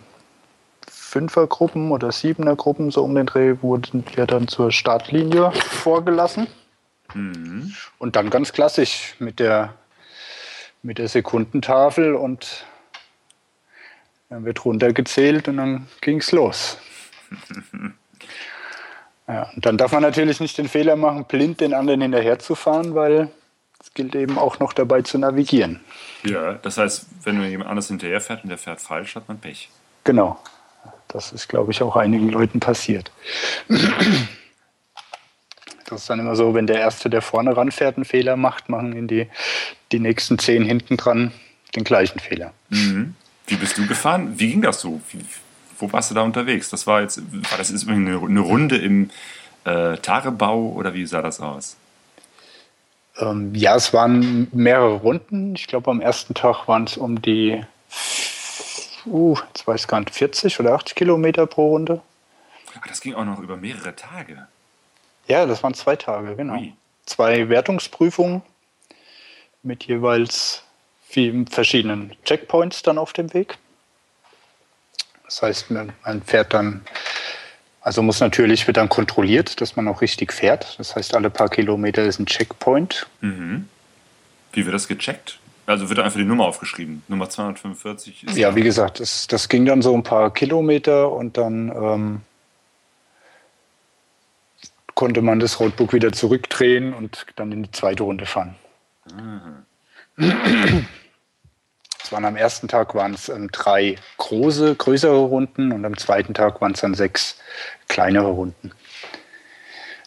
Fünfergruppen 0.88 1.90
oder 1.90 2.10
Siebenergruppen 2.10 2.90
so 2.90 3.04
um 3.04 3.14
den 3.14 3.26
Dreh 3.26 3.56
wurden 3.60 4.02
wir 4.14 4.24
dann 4.24 4.48
zur 4.48 4.72
Startlinie 4.72 5.52
vorgelassen. 5.52 6.46
Mhm. 7.12 7.74
Und 7.98 8.16
dann 8.16 8.30
ganz 8.30 8.50
klassisch 8.54 9.14
mit 9.18 9.40
der, 9.40 9.74
mit 10.82 10.96
der 10.96 11.08
Sekundentafel 11.08 12.14
und 12.14 12.64
dann 14.30 14.46
wird 14.46 14.64
runtergezählt 14.64 15.48
und 15.48 15.58
dann 15.58 15.86
ging 16.00 16.20
es 16.20 16.32
los. 16.32 16.78
Ja, 19.30 19.48
und 19.54 19.64
dann 19.64 19.78
darf 19.78 19.92
man 19.92 20.02
natürlich 20.02 20.40
nicht 20.40 20.58
den 20.58 20.68
Fehler 20.68 20.96
machen, 20.96 21.24
blind 21.24 21.60
den 21.60 21.72
anderen 21.72 22.00
hinterherzufahren, 22.00 22.96
weil 22.96 23.28
es 23.80 23.94
gilt 23.94 24.16
eben 24.16 24.38
auch 24.38 24.58
noch 24.58 24.72
dabei 24.72 25.02
zu 25.02 25.18
navigieren. 25.18 25.80
Ja, 26.24 26.54
das 26.54 26.78
heißt, 26.78 27.06
wenn 27.22 27.36
nur 27.36 27.46
jemand 27.46 27.70
anders 27.70 27.86
hinterherfährt 27.86 28.42
und 28.42 28.50
der 28.50 28.58
fährt 28.58 28.80
falsch, 28.80 29.14
hat 29.14 29.28
man 29.28 29.38
Pech. 29.38 29.68
Genau. 30.02 30.42
Das 31.06 31.32
ist, 31.32 31.48
glaube 31.48 31.70
ich, 31.70 31.80
auch 31.82 31.94
einigen 31.94 32.28
Leuten 32.28 32.58
passiert. 32.58 33.12
Das 35.86 36.02
ist 36.02 36.10
dann 36.10 36.18
immer 36.18 36.34
so, 36.34 36.54
wenn 36.54 36.66
der 36.66 36.78
Erste, 36.78 37.08
der 37.08 37.22
vorne 37.22 37.56
ranfährt, 37.56 37.96
einen 37.96 38.04
Fehler 38.04 38.36
macht, 38.36 38.68
machen 38.68 38.92
in 38.92 39.06
die, 39.06 39.28
die 39.92 40.00
nächsten 40.00 40.38
zehn 40.38 40.64
hinten 40.64 40.96
dran 40.96 41.32
den 41.76 41.84
gleichen 41.84 42.18
Fehler. 42.18 42.52
Mhm. 42.68 43.14
Wie 43.46 43.56
bist 43.56 43.78
du 43.78 43.86
gefahren? 43.86 44.34
Wie 44.38 44.50
ging 44.50 44.62
das 44.62 44.80
so? 44.80 45.00
Wie, 45.10 45.24
wo 45.80 45.92
warst 45.92 46.10
du 46.10 46.14
da 46.14 46.22
unterwegs? 46.22 46.70
Das 46.70 46.86
war 46.86 47.00
jetzt, 47.02 47.20
war 47.50 47.58
das 47.58 47.70
jetzt 47.70 47.88
eine, 47.88 48.18
eine 48.18 48.40
Runde 48.40 48.76
im 48.76 49.10
äh, 49.64 49.96
Tagebau 49.98 50.68
oder 50.68 50.94
wie 50.94 51.06
sah 51.06 51.22
das 51.22 51.40
aus? 51.40 51.76
Ähm, 53.18 53.54
ja, 53.54 53.74
es 53.76 53.92
waren 53.92 54.48
mehrere 54.52 54.94
Runden. 54.94 55.54
Ich 55.54 55.66
glaube, 55.66 55.90
am 55.90 56.00
ersten 56.00 56.34
Tag 56.34 56.68
waren 56.68 56.84
es 56.84 56.96
um 56.96 57.20
die, 57.20 57.62
uh, 59.06 59.36
jetzt 59.48 59.66
weiß 59.66 59.82
ich 59.82 59.88
gar 59.88 60.00
nicht, 60.00 60.14
40 60.14 60.60
oder 60.60 60.74
80 60.74 60.94
Kilometer 60.94 61.46
pro 61.46 61.70
Runde. 61.70 62.00
Ach, 62.78 62.86
das 62.86 63.00
ging 63.00 63.14
auch 63.14 63.24
noch 63.24 63.40
über 63.40 63.56
mehrere 63.56 63.94
Tage. 63.96 64.46
Ja, 65.26 65.46
das 65.46 65.62
waren 65.62 65.74
zwei 65.74 65.96
Tage, 65.96 66.36
genau. 66.36 66.54
Ui. 66.54 66.74
Zwei 67.06 67.48
Wertungsprüfungen 67.48 68.42
mit 69.62 69.84
jeweils 69.84 70.62
vielen 71.06 71.46
verschiedenen 71.46 72.16
Checkpoints 72.24 72.82
dann 72.82 72.98
auf 72.98 73.12
dem 73.12 73.34
Weg. 73.34 73.58
Das 75.30 75.42
heißt, 75.42 75.70
man 75.70 75.92
fährt 76.26 76.52
dann, 76.52 76.80
also 77.80 78.02
muss 78.02 78.18
natürlich, 78.18 78.66
wird 78.66 78.78
dann 78.78 78.88
kontrolliert, 78.88 79.60
dass 79.60 79.76
man 79.76 79.86
auch 79.86 80.02
richtig 80.02 80.32
fährt. 80.32 80.76
Das 80.78 80.96
heißt, 80.96 81.14
alle 81.14 81.30
paar 81.30 81.48
Kilometer 81.48 82.02
ist 82.02 82.18
ein 82.18 82.26
Checkpoint. 82.26 83.06
Mhm. 83.20 83.68
Wie 84.52 84.64
wird 84.66 84.74
das 84.74 84.88
gecheckt? 84.88 85.38
Also 85.66 85.88
wird 85.88 86.00
einfach 86.00 86.18
die 86.18 86.24
Nummer 86.24 86.46
aufgeschrieben. 86.46 87.04
Nummer 87.06 87.30
245 87.30 88.24
ist. 88.24 88.36
Ja, 88.36 88.56
wie 88.56 88.62
gesagt, 88.62 88.98
das, 88.98 89.28
das 89.28 89.48
ging 89.48 89.64
dann 89.66 89.82
so 89.82 89.94
ein 89.94 90.02
paar 90.02 90.32
Kilometer 90.32 91.12
und 91.12 91.36
dann 91.36 91.68
ähm, 91.68 92.20
konnte 94.96 95.22
man 95.22 95.38
das 95.38 95.60
Roadbook 95.60 95.92
wieder 95.92 96.10
zurückdrehen 96.12 96.92
und 96.92 97.24
dann 97.36 97.52
in 97.52 97.62
die 97.62 97.70
zweite 97.70 98.02
Runde 98.02 98.26
fahren. 98.26 98.56
Mhm. 99.14 100.86
Es 102.10 102.12
waren 102.12 102.24
am 102.24 102.34
ersten 102.34 102.66
Tag 102.66 102.96
waren 102.96 103.14
es 103.14 103.28
ähm, 103.28 103.52
drei 103.52 103.94
große, 104.16 104.74
größere 104.74 105.16
Runden 105.16 105.70
und 105.70 105.84
am 105.84 105.96
zweiten 105.96 106.34
Tag 106.34 106.60
waren 106.60 106.72
es 106.72 106.80
dann 106.80 106.94
sechs 106.94 107.38
kleinere 107.86 108.26
Runden. 108.26 108.72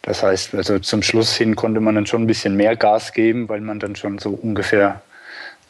Das 0.02 0.22
heißt, 0.22 0.54
also 0.54 0.80
zum 0.80 1.02
Schluss 1.02 1.34
hin 1.34 1.56
konnte 1.56 1.80
man 1.80 1.96
dann 1.96 2.06
schon 2.06 2.24
ein 2.24 2.28
bisschen 2.28 2.58
mehr 2.58 2.76
Gas 2.76 3.13
geben, 3.13 3.48
weil 3.48 3.62
man 3.62 3.80
dann 3.80 3.96
schon 3.96 4.20
so 4.20 4.32
ungefähr 4.32 5.02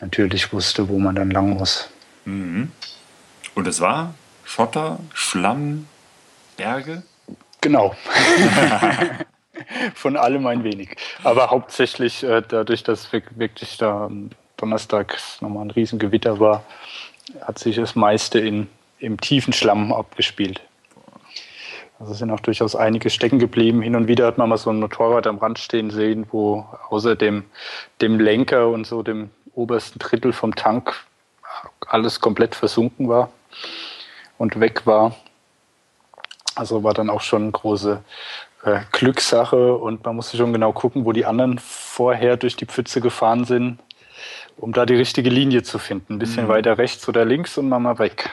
natürlich 0.01 0.51
wusste, 0.51 0.89
wo 0.89 0.97
man 0.97 1.13
dann 1.13 1.29
lang 1.29 1.51
muss. 1.51 1.87
Mhm. 2.25 2.71
Und 3.53 3.67
es 3.67 3.79
war 3.79 4.15
Schotter, 4.43 4.97
Schlamm, 5.13 5.85
Berge? 6.57 7.03
Genau. 7.61 7.95
Von 9.93 10.17
allem 10.17 10.47
ein 10.47 10.63
wenig. 10.63 10.95
Aber 11.23 11.51
hauptsächlich 11.51 12.23
äh, 12.23 12.41
dadurch, 12.41 12.81
dass 12.81 13.13
wirklich 13.13 13.77
da 13.77 14.07
ähm, 14.07 14.31
donnerstags 14.63 15.41
nochmal 15.41 15.65
ein 15.65 15.71
Riesengewitter 15.71 16.39
war, 16.39 16.63
hat 17.41 17.59
sich 17.59 17.75
das 17.75 17.95
meiste 17.95 18.39
in, 18.39 18.69
im 18.97 19.19
tiefen 19.19 19.51
Schlamm 19.51 19.91
abgespielt. 19.91 20.61
Also 21.99 22.13
sind 22.13 22.31
auch 22.31 22.39
durchaus 22.39 22.75
einige 22.75 23.09
stecken 23.09 23.39
geblieben. 23.39 23.81
Hin 23.81 23.95
und 23.95 24.07
wieder 24.07 24.25
hat 24.25 24.37
man 24.37 24.47
mal 24.47 24.57
so 24.57 24.69
ein 24.69 24.79
Motorrad 24.79 25.27
am 25.27 25.37
Rand 25.37 25.59
stehen 25.59 25.91
sehen, 25.91 26.27
wo 26.31 26.65
außer 26.89 27.15
dem, 27.15 27.43
dem 28.01 28.19
Lenker 28.19 28.69
und 28.69 28.87
so 28.87 29.03
dem 29.03 29.29
obersten 29.53 29.99
Drittel 29.99 30.31
vom 30.31 30.55
Tank 30.55 30.95
alles 31.87 32.21
komplett 32.21 32.55
versunken 32.55 33.09
war 33.09 33.29
und 34.37 34.59
weg 34.61 34.85
war. 34.85 35.15
Also 36.55 36.83
war 36.83 36.93
dann 36.93 37.09
auch 37.09 37.21
schon 37.21 37.43
eine 37.43 37.51
große 37.51 38.01
äh, 38.63 38.79
Glückssache 38.91 39.75
und 39.75 40.05
man 40.05 40.15
musste 40.15 40.37
schon 40.37 40.53
genau 40.53 40.71
gucken, 40.71 41.05
wo 41.05 41.11
die 41.11 41.25
anderen 41.25 41.59
vorher 41.59 42.37
durch 42.37 42.55
die 42.55 42.65
Pfütze 42.65 43.01
gefahren 43.01 43.45
sind, 43.45 43.79
um 44.57 44.73
da 44.73 44.85
die 44.85 44.95
richtige 44.95 45.29
Linie 45.29 45.63
zu 45.63 45.79
finden. 45.79 46.13
Ein 46.13 46.19
bisschen 46.19 46.45
mhm. 46.45 46.49
weiter 46.49 46.77
rechts 46.77 47.07
oder 47.07 47.25
links 47.25 47.57
und 47.57 47.69
mal 47.69 47.99
weg. 47.99 48.29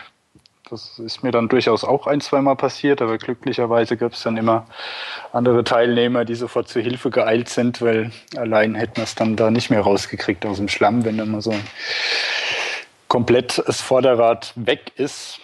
Das 0.69 1.01
ist 1.01 1.25
mir 1.25 1.33
dann 1.33 1.49
durchaus 1.49 1.83
auch 1.83 2.07
ein, 2.07 2.21
zweimal 2.21 2.55
passiert, 2.55 3.03
aber 3.03 3.19
glücklicherweise 3.19 3.97
gab 3.97 4.13
es 4.13 4.23
dann 4.23 4.37
immer 4.37 4.67
andere 5.33 5.65
Teilnehmer, 5.65 6.25
die 6.25 6.37
sofort 6.37 6.69
zur 6.69 6.81
Hilfe 6.81 7.11
geeilt 7.11 7.49
sind, 7.49 7.83
weil 7.83 8.13
allein 8.37 8.77
hätten 8.77 8.99
wir 8.99 9.05
es 9.05 9.17
dann 9.17 9.35
da 9.35 9.51
nicht 9.51 9.71
mehr 9.71 9.81
rausgekriegt 9.81 10.47
aus 10.47 10.59
dem 10.59 10.69
Schlamm, 10.69 11.05
wenn 11.05 11.19
dann 11.19 11.33
mal 11.33 11.41
so 11.41 11.55
komplett 13.09 13.61
das 13.67 13.81
Vorderrad 13.81 14.53
weg 14.55 14.93
ist 14.95 15.41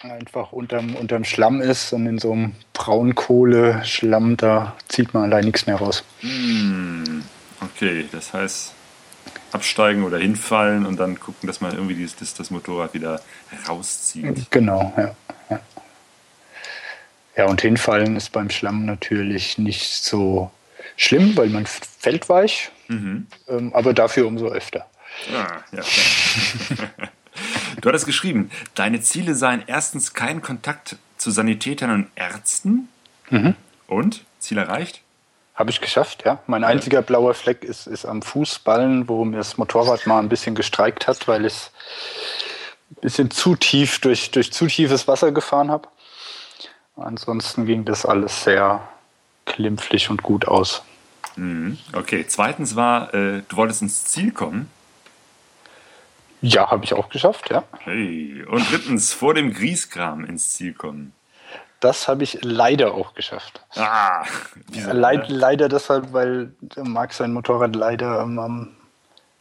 einfach 0.00 0.52
unterm, 0.52 0.94
unterm 0.94 1.24
Schlamm 1.24 1.60
ist 1.60 1.92
und 1.92 2.06
in 2.06 2.18
so 2.18 2.32
einem 2.32 2.54
Braunkohle-Schlamm, 2.72 4.36
da 4.36 4.76
zieht 4.88 5.12
man 5.12 5.24
allein 5.24 5.44
nichts 5.44 5.66
mehr 5.66 5.76
raus. 5.76 6.04
Hm, 6.20 7.24
okay, 7.60 8.06
das 8.12 8.32
heißt 8.32 8.74
absteigen 9.52 10.04
oder 10.04 10.18
hinfallen 10.18 10.86
und 10.86 10.98
dann 10.98 11.18
gucken, 11.18 11.46
dass 11.46 11.60
man 11.60 11.72
irgendwie 11.72 12.08
das, 12.18 12.34
das 12.34 12.50
Motorrad 12.50 12.94
wieder 12.94 13.20
rauszieht. 13.68 14.50
Genau, 14.50 14.92
ja, 14.96 15.14
ja. 15.50 15.60
Ja, 17.36 17.46
und 17.46 17.60
hinfallen 17.60 18.16
ist 18.16 18.32
beim 18.32 18.50
Schlamm 18.50 18.84
natürlich 18.84 19.58
nicht 19.58 20.04
so 20.04 20.50
schlimm, 20.96 21.36
weil 21.36 21.48
man 21.48 21.66
fällt 21.66 22.28
weich, 22.28 22.70
mhm. 22.88 23.28
ähm, 23.48 23.72
aber 23.74 23.94
dafür 23.94 24.26
umso 24.26 24.48
öfter. 24.48 24.86
Ah, 25.32 25.62
ja. 25.72 25.82
Du 27.80 27.88
hattest 27.88 28.06
geschrieben, 28.06 28.50
deine 28.74 29.00
Ziele 29.00 29.36
seien 29.36 29.62
erstens 29.66 30.12
kein 30.14 30.42
Kontakt 30.42 30.96
zu 31.16 31.30
Sanitätern 31.30 31.90
und 31.90 32.08
Ärzten. 32.16 32.88
Mhm. 33.30 33.54
Und? 33.86 34.24
Ziel 34.40 34.58
erreicht? 34.58 35.02
Habe 35.58 35.70
ich 35.70 35.80
geschafft, 35.80 36.22
ja. 36.24 36.38
Mein 36.46 36.62
einziger 36.62 37.02
blauer 37.02 37.34
Fleck 37.34 37.64
ist, 37.64 37.88
ist 37.88 38.04
am 38.06 38.22
Fußballen, 38.22 39.08
wo 39.08 39.24
mir 39.24 39.38
das 39.38 39.58
Motorrad 39.58 40.06
mal 40.06 40.20
ein 40.20 40.28
bisschen 40.28 40.54
gestreikt 40.54 41.08
hat, 41.08 41.26
weil 41.26 41.44
ich 41.44 41.72
ein 42.92 43.00
bisschen 43.00 43.32
zu 43.32 43.56
tief 43.56 43.98
durch, 43.98 44.30
durch 44.30 44.52
zu 44.52 44.68
tiefes 44.68 45.08
Wasser 45.08 45.32
gefahren 45.32 45.72
habe. 45.72 45.88
Ansonsten 46.94 47.66
ging 47.66 47.84
das 47.84 48.06
alles 48.06 48.44
sehr 48.44 48.86
klimpflich 49.46 50.10
und 50.10 50.22
gut 50.22 50.46
aus. 50.46 50.82
Mhm. 51.34 51.76
Okay, 51.92 52.24
zweitens 52.28 52.76
war, 52.76 53.12
äh, 53.12 53.42
du 53.48 53.56
wolltest 53.56 53.82
ins 53.82 54.04
Ziel 54.04 54.30
kommen. 54.30 54.70
Ja, 56.40 56.70
habe 56.70 56.84
ich 56.84 56.94
auch 56.94 57.08
geschafft, 57.08 57.50
ja. 57.50 57.64
Hey. 57.80 58.44
Und 58.48 58.70
drittens, 58.70 59.12
vor 59.12 59.34
dem 59.34 59.52
Grieskram 59.52 60.24
ins 60.24 60.50
Ziel 60.50 60.72
kommen. 60.72 61.14
Das 61.80 62.08
habe 62.08 62.24
ich 62.24 62.38
leider 62.42 62.94
auch 62.94 63.14
geschafft. 63.14 63.60
Ah, 63.76 64.24
ja, 64.72 64.92
leid, 64.92 65.28
leider 65.28 65.68
deshalb, 65.68 66.12
weil 66.12 66.52
Marc 66.76 67.12
sein 67.12 67.32
Motorrad 67.32 67.76
leider 67.76 68.20
am, 68.20 68.74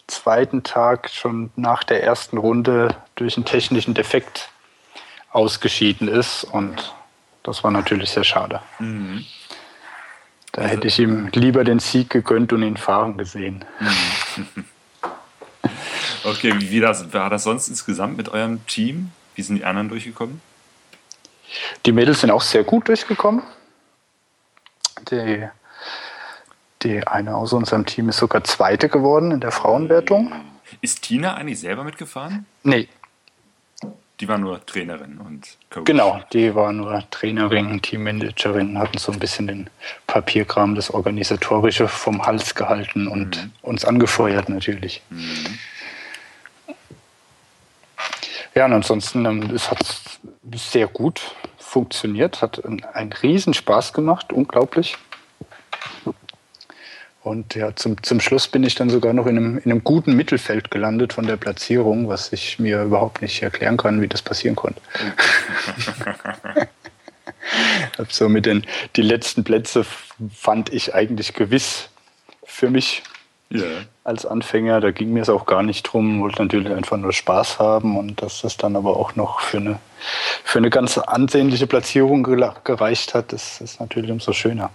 zweiten 0.08 0.64
Tag 0.64 1.10
schon 1.10 1.52
nach 1.56 1.84
der 1.84 2.02
ersten 2.04 2.38
Runde 2.38 2.96
durch 3.16 3.36
einen 3.36 3.46
technischen 3.46 3.94
Defekt 3.94 4.50
ausgeschieden 5.32 6.08
ist. 6.08 6.46
Und 6.46 6.96
das 7.44 7.64
war 7.64 7.72
natürlich 7.72 8.12
sehr 8.12 8.24
schade. 8.24 8.62
Mhm. 8.80 9.26
Da 10.54 10.62
also, 10.62 10.74
hätte 10.74 10.88
ich 10.88 10.98
ihm 11.00 11.28
lieber 11.34 11.64
den 11.64 11.80
Sieg 11.80 12.10
gegönnt 12.10 12.54
und 12.54 12.64
ihn 12.64 12.78
fahren 12.78 13.18
gesehen. 13.18 13.66
Mhm. 13.80 14.66
Okay, 16.24 16.54
wie 16.58 16.82
war 16.82 17.30
das 17.30 17.44
sonst 17.44 17.70
insgesamt 17.70 18.18
mit 18.18 18.28
eurem 18.30 18.66
Team? 18.68 19.12
Wie 19.36 19.42
sind 19.42 19.58
die 19.58 19.64
anderen 19.64 19.88
durchgekommen? 19.88 20.42
Die 21.86 21.92
Mädels 21.92 22.22
sind 22.22 22.32
auch 22.32 22.42
sehr 22.42 22.64
gut 22.64 22.88
durchgekommen. 22.88 23.44
Die, 25.12 25.48
die 26.82 27.08
eine 27.08 27.36
aus 27.36 27.54
unserem 27.54 27.86
Team 27.86 28.10
ist 28.10 28.18
sogar 28.18 28.44
Zweite 28.44 28.90
geworden 28.90 29.32
in 29.32 29.40
der 29.40 29.52
Frauenwertung. 29.52 30.34
Ist 30.82 31.04
Tina 31.04 31.36
eigentlich 31.36 31.60
selber 31.60 31.84
mitgefahren? 31.84 32.46
Nee. 32.64 32.90
Die 34.20 34.28
war 34.28 34.40
nur 34.40 34.66
Trainerin 34.66 35.20
und 35.20 35.48
Coach. 35.70 35.86
Genau, 35.86 36.20
die 36.34 36.56
war 36.56 36.74
nur 36.74 37.04
Trainerin, 37.12 37.80
Teammanagerin, 37.84 38.80
hatten 38.80 38.98
so 38.98 39.12
ein 39.12 39.20
bisschen 39.20 39.46
den 39.46 39.70
Papierkram, 40.08 40.74
das 40.74 40.92
Organisatorische 40.92 41.88
vom 41.88 42.26
Hals 42.26 42.56
gehalten 42.56 43.08
und 43.08 43.38
mhm. 43.38 43.52
uns 43.62 43.86
angefeuert 43.86 44.50
natürlich. 44.50 45.04
Mhm. 45.12 45.60
Ja, 48.56 48.66
und 48.66 48.74
ansonsten, 48.74 49.24
ähm, 49.26 49.52
es 49.54 49.70
hat 49.70 49.86
sehr 50.56 50.88
gut 50.88 51.36
funktioniert, 51.58 52.42
hat 52.42 52.64
einen 52.66 53.14
riesen 53.14 53.54
Spaß 53.54 53.94
gemacht, 53.94 54.32
unglaublich. 54.32 54.98
Und 57.24 57.56
ja, 57.56 57.76
zum, 57.76 58.02
zum 58.04 58.22
Schluss 58.22 58.48
bin 58.48 58.64
ich 58.64 58.76
dann 58.76 58.90
sogar 58.90 59.12
noch 59.12 59.26
in 59.26 59.38
einem, 59.38 59.58
in 59.58 59.70
einem 59.70 59.84
guten 59.84 60.16
Mittelfeld 60.16 60.72
gelandet 60.72 61.12
von 61.12 61.28
der 61.28 61.36
Platzierung, 61.36 62.08
was 62.08 62.32
ich 62.32 62.58
mir 62.58 62.84
überhaupt 62.84 63.22
nicht 63.22 63.44
erklären 63.44 63.76
kann, 63.76 64.02
wie 64.02 64.08
das 64.08 64.22
passieren 64.22 64.56
konnte. 64.56 64.80
so 68.10 68.30
mit 68.30 68.46
den 68.46 68.66
die 68.96 69.02
letzten 69.02 69.44
Plätze 69.44 69.86
fand 70.34 70.72
ich 70.72 70.96
eigentlich 70.96 71.34
gewiss 71.34 71.90
für 72.46 72.70
mich 72.70 73.04
yeah. 73.52 73.86
als 74.04 74.26
Anfänger. 74.26 74.82
Da 74.82 74.92
ging 74.92 75.14
mir 75.14 75.22
es 75.22 75.30
auch 75.30 75.46
gar 75.46 75.64
nicht 75.64 75.84
drum, 75.84 76.22
wollte 76.22 76.42
natürlich 76.42 76.72
einfach 76.72 76.98
nur 76.98 77.14
Spaß 77.14 77.60
haben 77.60 77.98
und 77.98 78.22
dass 78.22 78.42
das 78.42 78.58
dann 78.58 78.76
aber 78.76 78.98
auch 78.98 79.16
noch 79.16 79.40
für 79.40 79.58
eine, 79.58 79.80
für 80.44 80.60
eine 80.60 80.70
ganz 80.70 80.98
ansehnliche 80.98 81.68
Platzierung 81.68 82.24
gereicht 82.24 83.14
hat, 83.14 83.34
das 83.34 83.62
ist 83.62 83.80
natürlich 83.80 84.12
umso 84.12 84.34
schöner. 84.34 84.72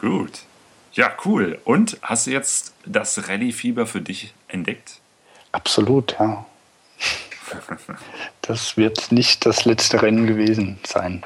Gut. 0.00 0.40
Ja, 0.92 1.12
cool. 1.26 1.58
Und 1.64 1.98
hast 2.02 2.26
du 2.26 2.30
jetzt 2.30 2.72
das 2.86 3.28
Rallye-Fieber 3.28 3.86
für 3.86 4.00
dich 4.00 4.32
entdeckt? 4.48 5.00
Absolut, 5.52 6.16
ja. 6.18 6.44
Das 8.42 8.76
wird 8.76 9.10
nicht 9.12 9.44
das 9.44 9.64
letzte 9.64 10.02
Rennen 10.02 10.26
gewesen 10.26 10.78
sein. 10.86 11.24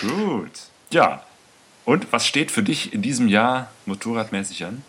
Gut. 0.00 0.50
Ja. 0.90 1.22
Und 1.84 2.12
was 2.12 2.26
steht 2.26 2.50
für 2.50 2.62
dich 2.62 2.92
in 2.92 3.02
diesem 3.02 3.28
Jahr 3.28 3.70
motorradmäßig 3.86 4.64
an? 4.64 4.84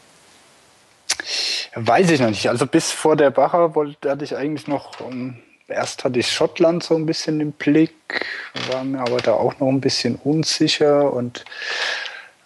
Weiß 1.76 2.10
ich 2.12 2.20
noch 2.20 2.30
nicht. 2.30 2.50
Also 2.50 2.66
bis 2.66 2.92
vor 2.92 3.16
der 3.16 3.32
Bacher 3.32 3.76
wollte, 3.76 4.10
hatte 4.10 4.26
ich 4.26 4.36
eigentlich 4.36 4.68
noch, 4.68 5.00
um, 5.00 5.12
ähm, 5.12 5.36
erst 5.68 6.04
hatte 6.04 6.20
ich 6.20 6.32
Schottland 6.32 6.84
so 6.84 6.96
ein 6.96 7.06
bisschen 7.06 7.40
im 7.40 7.52
Blick, 7.54 8.26
war 8.70 8.84
mir 8.84 9.00
aber 9.00 9.18
da 9.18 9.34
auch 9.34 9.60
noch 9.60 9.70
ein 9.70 9.82
bisschen 9.82 10.16
unsicher 10.16 11.14
und 11.14 11.46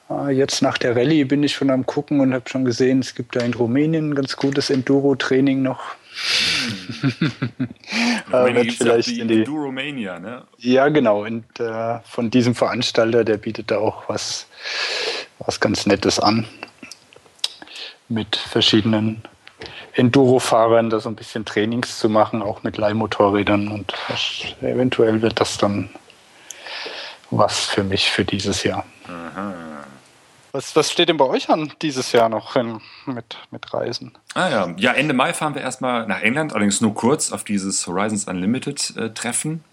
äh, 0.10 0.32
jetzt 0.32 0.62
nach 0.62 0.78
der 0.78 0.96
Rallye 0.96 1.24
bin 1.24 1.44
ich 1.44 1.54
schon 1.54 1.72
am 1.72 1.86
gucken 1.86 2.20
und 2.20 2.34
habe 2.34 2.48
schon 2.50 2.66
gesehen, 2.66 3.00
es 3.00 3.16
gibt 3.16 3.36
da 3.36 3.42
in 3.42 3.54
Rumänien 3.54 4.12
ein 4.12 4.16
ganz 4.16 4.36
gutes 4.36 4.70
Enduro-Training 4.70 5.62
noch. 5.62 5.82
Hm. 8.32 8.56
äh, 8.56 8.72
vielleicht 8.72 9.10
die 9.10 9.20
in 9.20 9.28
die 9.28 9.40
Enduromania, 9.40 10.18
ne? 10.18 10.44
Ja, 10.58 10.90
genau. 10.90 11.24
Und 11.26 11.46
äh, 11.60 12.00
von 12.04 12.32
diesem 12.32 12.56
Veranstalter, 12.56 13.24
der 13.24 13.38
bietet 13.38 13.70
da 13.70 13.78
auch 13.78 14.10
was, 14.10 14.48
was 15.38 15.60
ganz 15.60 15.86
Nettes 15.86 16.20
an 16.20 16.48
mit 18.10 18.36
verschiedenen 18.36 19.22
Enduro-Fahrern 19.94 20.90
da 20.90 21.00
so 21.00 21.10
ein 21.10 21.16
bisschen 21.16 21.46
Trainings 21.46 22.00
zu 22.00 22.10
machen, 22.10 22.42
auch 22.42 22.64
mit 22.64 22.78
Leihmotorrädern. 22.78 23.70
Und 23.70 23.94
eventuell 24.62 25.22
wird 25.22 25.40
das 25.40 25.58
dann 25.58 25.90
was 27.32 27.66
für 27.66 27.84
mich 27.84 28.12
für 28.12 28.26
dieses 28.26 28.64
Jahr. 28.64 28.86
Aha. 29.08 29.54
Was, 30.52 30.74
was 30.76 30.90
steht 30.90 31.10
denn 31.10 31.18
bei 31.18 31.26
euch 31.26 31.50
an 31.50 31.74
dieses 31.82 32.14
Jahr 32.14 32.30
noch 32.30 32.56
in, 32.56 32.80
mit, 33.06 33.38
mit 33.52 33.74
Reisen? 33.74 34.14
Ah 34.36 34.48
ja. 34.48 34.74
ja, 34.78 34.94
Ende 34.94 35.14
Mai 35.14 35.34
fahren 35.34 35.54
wir 35.54 35.62
erstmal 35.62 36.08
nach 36.08 36.22
England, 36.22 36.54
allerdings 36.54 36.80
nur 36.80 36.94
kurz 36.94 37.34
auf 37.34 37.44
dieses 37.44 37.86
Horizons 37.88 38.26
Unlimited 38.26 38.96
äh, 38.96 39.10
Treffen. 39.14 39.66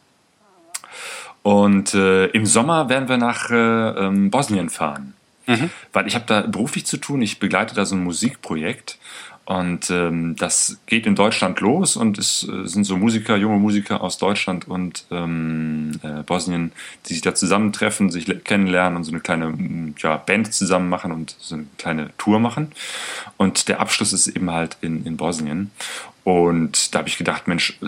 Und 1.44 1.94
äh, 1.94 2.26
im 2.26 2.46
Sommer 2.46 2.88
werden 2.88 3.08
wir 3.08 3.16
nach 3.16 3.50
äh, 3.50 3.54
ähm, 3.54 4.30
Bosnien 4.30 4.70
fahren. 4.70 5.14
Mhm. 5.46 5.70
Weil 5.92 6.06
ich 6.06 6.14
habe 6.14 6.24
da 6.26 6.42
beruflich 6.42 6.86
zu 6.86 6.96
tun, 6.96 7.22
ich 7.22 7.38
begleite 7.38 7.74
da 7.74 7.84
so 7.84 7.96
ein 7.96 8.04
Musikprojekt 8.04 8.98
und 9.44 9.90
ähm, 9.90 10.36
das 10.36 10.80
geht 10.86 11.06
in 11.06 11.16
Deutschland 11.16 11.60
los 11.60 11.96
und 11.96 12.16
es 12.16 12.48
äh, 12.48 12.66
sind 12.66 12.84
so 12.84 12.96
Musiker, 12.96 13.36
junge 13.36 13.58
Musiker 13.58 14.00
aus 14.00 14.18
Deutschland 14.18 14.68
und 14.68 15.04
ähm, 15.10 15.81
äh, 16.02 16.22
Bosnien, 16.22 16.72
die 17.06 17.14
sich 17.14 17.22
da 17.22 17.34
zusammentreffen, 17.34 18.10
sich 18.10 18.26
kennenlernen 18.44 18.96
und 18.96 19.04
so 19.04 19.12
eine 19.12 19.20
kleine 19.20 19.94
ja, 19.98 20.16
Band 20.16 20.52
zusammen 20.52 20.88
machen 20.88 21.12
und 21.12 21.36
so 21.38 21.56
eine 21.56 21.66
kleine 21.78 22.10
Tour 22.18 22.40
machen. 22.40 22.72
Und 23.36 23.68
der 23.68 23.80
Abschluss 23.80 24.12
ist 24.12 24.28
eben 24.28 24.50
halt 24.50 24.76
in, 24.80 25.04
in 25.04 25.16
Bosnien. 25.16 25.70
Und 26.24 26.94
da 26.94 27.00
habe 27.00 27.08
ich 27.08 27.18
gedacht, 27.18 27.48
Mensch, 27.48 27.78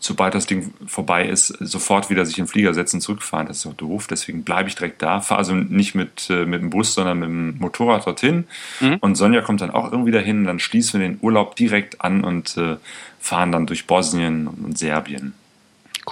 sobald 0.00 0.34
das 0.34 0.46
Ding 0.46 0.72
vorbei 0.86 1.28
ist, 1.28 1.48
sofort 1.60 2.08
wieder 2.08 2.24
sich 2.24 2.38
in 2.38 2.44
den 2.44 2.50
Flieger 2.50 2.72
setzen, 2.72 3.02
zurückfahren, 3.02 3.46
das 3.46 3.58
ist 3.58 3.66
doch 3.66 3.74
doof. 3.74 4.06
Deswegen 4.06 4.44
bleibe 4.44 4.70
ich 4.70 4.76
direkt 4.76 5.02
da, 5.02 5.20
fahre 5.20 5.40
also 5.40 5.54
nicht 5.54 5.94
mit, 5.94 6.30
äh, 6.30 6.46
mit 6.46 6.62
dem 6.62 6.70
Bus, 6.70 6.94
sondern 6.94 7.18
mit 7.18 7.28
dem 7.28 7.58
Motorrad 7.58 8.06
dorthin. 8.06 8.46
Mhm. 8.80 8.96
Und 9.00 9.16
Sonja 9.16 9.42
kommt 9.42 9.60
dann 9.60 9.70
auch 9.70 9.92
irgendwie 9.92 10.12
dahin. 10.12 10.44
Dann 10.44 10.58
schließen 10.58 10.98
wir 10.98 11.06
den 11.06 11.18
Urlaub 11.20 11.54
direkt 11.56 12.00
an 12.00 12.24
und 12.24 12.56
äh, 12.56 12.76
fahren 13.20 13.52
dann 13.52 13.66
durch 13.66 13.86
Bosnien 13.86 14.46
und 14.46 14.78
Serbien. 14.78 15.34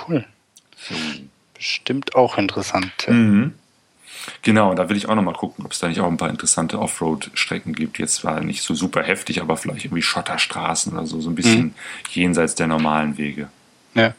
Cool. 0.06 0.26
Bestimmt 1.54 2.14
auch 2.14 2.38
interessant. 2.38 2.92
Mhm. 3.08 3.54
Genau, 4.42 4.74
da 4.74 4.88
will 4.88 4.96
ich 4.96 5.08
auch 5.08 5.14
nochmal 5.14 5.34
gucken, 5.34 5.64
ob 5.64 5.72
es 5.72 5.78
da 5.78 5.88
nicht 5.88 6.00
auch 6.00 6.06
ein 6.06 6.16
paar 6.16 6.30
interessante 6.30 6.78
Offroad-Strecken 6.78 7.74
gibt. 7.74 7.98
Jetzt 7.98 8.16
zwar 8.16 8.40
nicht 8.40 8.62
so 8.62 8.74
super 8.74 9.02
heftig, 9.02 9.40
aber 9.40 9.56
vielleicht 9.56 9.84
irgendwie 9.84 10.02
Schotterstraßen 10.02 10.92
oder 10.92 11.06
so, 11.06 11.20
so 11.20 11.30
ein 11.30 11.34
bisschen 11.34 11.62
mhm. 11.62 11.74
jenseits 12.10 12.54
der 12.54 12.66
normalen 12.66 13.18
Wege. 13.18 13.48
Ja. 13.94 14.14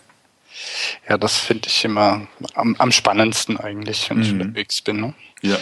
Ja, 1.10 1.18
das 1.18 1.38
finde 1.38 1.68
ich 1.68 1.84
immer 1.84 2.28
am, 2.54 2.76
am, 2.78 2.92
spannendsten 2.92 3.58
eigentlich, 3.58 4.10
wenn 4.10 4.18
mhm. 4.18 4.24
ich 4.24 4.32
unterwegs 4.32 4.82
bin. 4.82 5.02
Ne? 5.02 5.14
Ja. 5.42 5.58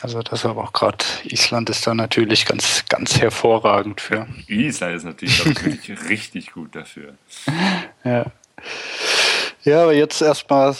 Also 0.00 0.22
das 0.22 0.44
aber 0.44 0.64
auch 0.64 0.72
gerade 0.72 1.04
Island 1.24 1.70
ist 1.70 1.86
da 1.86 1.94
natürlich 1.94 2.46
ganz, 2.46 2.84
ganz 2.88 3.20
hervorragend 3.20 4.00
für. 4.00 4.26
Island 4.48 4.96
ist 4.96 5.04
natürlich 5.04 5.44
wirklich 5.44 5.98
richtig 6.08 6.52
gut 6.52 6.74
dafür. 6.74 7.14
Ja. 8.04 8.26
Ja, 9.64 9.82
aber 9.84 9.94
jetzt 9.94 10.20
erstmal, 10.20 10.74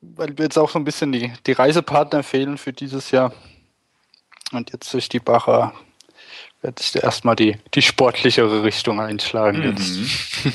weil 0.00 0.36
wir 0.36 0.44
jetzt 0.44 0.58
auch 0.58 0.70
so 0.70 0.78
ein 0.78 0.84
bisschen 0.84 1.12
die, 1.12 1.32
die 1.46 1.52
Reisepartner 1.52 2.22
fehlen 2.22 2.58
für 2.58 2.72
dieses 2.72 3.10
Jahr. 3.10 3.32
Und 4.52 4.72
jetzt 4.72 4.92
durch 4.92 5.08
die 5.08 5.20
Bacher 5.20 5.74
werde 6.62 6.76
ich 6.80 6.94
erstmal 7.02 7.36
die, 7.36 7.56
die 7.74 7.82
sportlichere 7.82 8.62
Richtung 8.62 9.00
einschlagen. 9.00 9.60
Mhm. 9.60 9.64
Jetzt. 9.64 9.98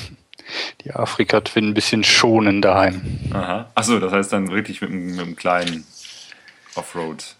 Die 0.82 0.92
Afrika-Twin 0.92 1.70
ein 1.70 1.74
bisschen 1.74 2.04
schonen 2.04 2.60
daheim. 2.60 3.00
Aha. 3.32 3.70
Achso, 3.74 3.98
das 3.98 4.12
heißt 4.12 4.32
dann 4.34 4.50
wirklich 4.50 4.82
mit, 4.82 4.90
mit 4.90 5.18
einem 5.18 5.36
kleinen 5.36 5.86
Offroad. 6.74 7.34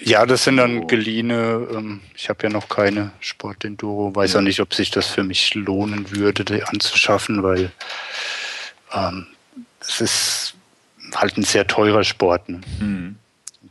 Ja, 0.00 0.24
das 0.26 0.44
sind 0.44 0.56
dann 0.56 0.86
geliehene. 0.86 1.68
Ähm, 1.70 2.00
ich 2.14 2.28
habe 2.28 2.44
ja 2.44 2.48
noch 2.48 2.68
keine 2.68 3.12
Sport-Enduro. 3.20 4.14
Weiß 4.16 4.32
ja. 4.32 4.38
auch 4.38 4.42
nicht, 4.42 4.60
ob 4.60 4.72
sich 4.72 4.90
das 4.90 5.06
für 5.06 5.24
mich 5.24 5.54
lohnen 5.54 6.10
würde, 6.10 6.44
die 6.44 6.62
anzuschaffen, 6.62 7.42
weil 7.42 7.70
ähm, 8.94 9.26
es 9.80 10.00
ist 10.00 10.54
halt 11.14 11.36
ein 11.36 11.44
sehr 11.44 11.66
teurer 11.66 12.04
Sport. 12.04 12.48
Ne? 12.48 12.60
Mhm. 12.80 13.16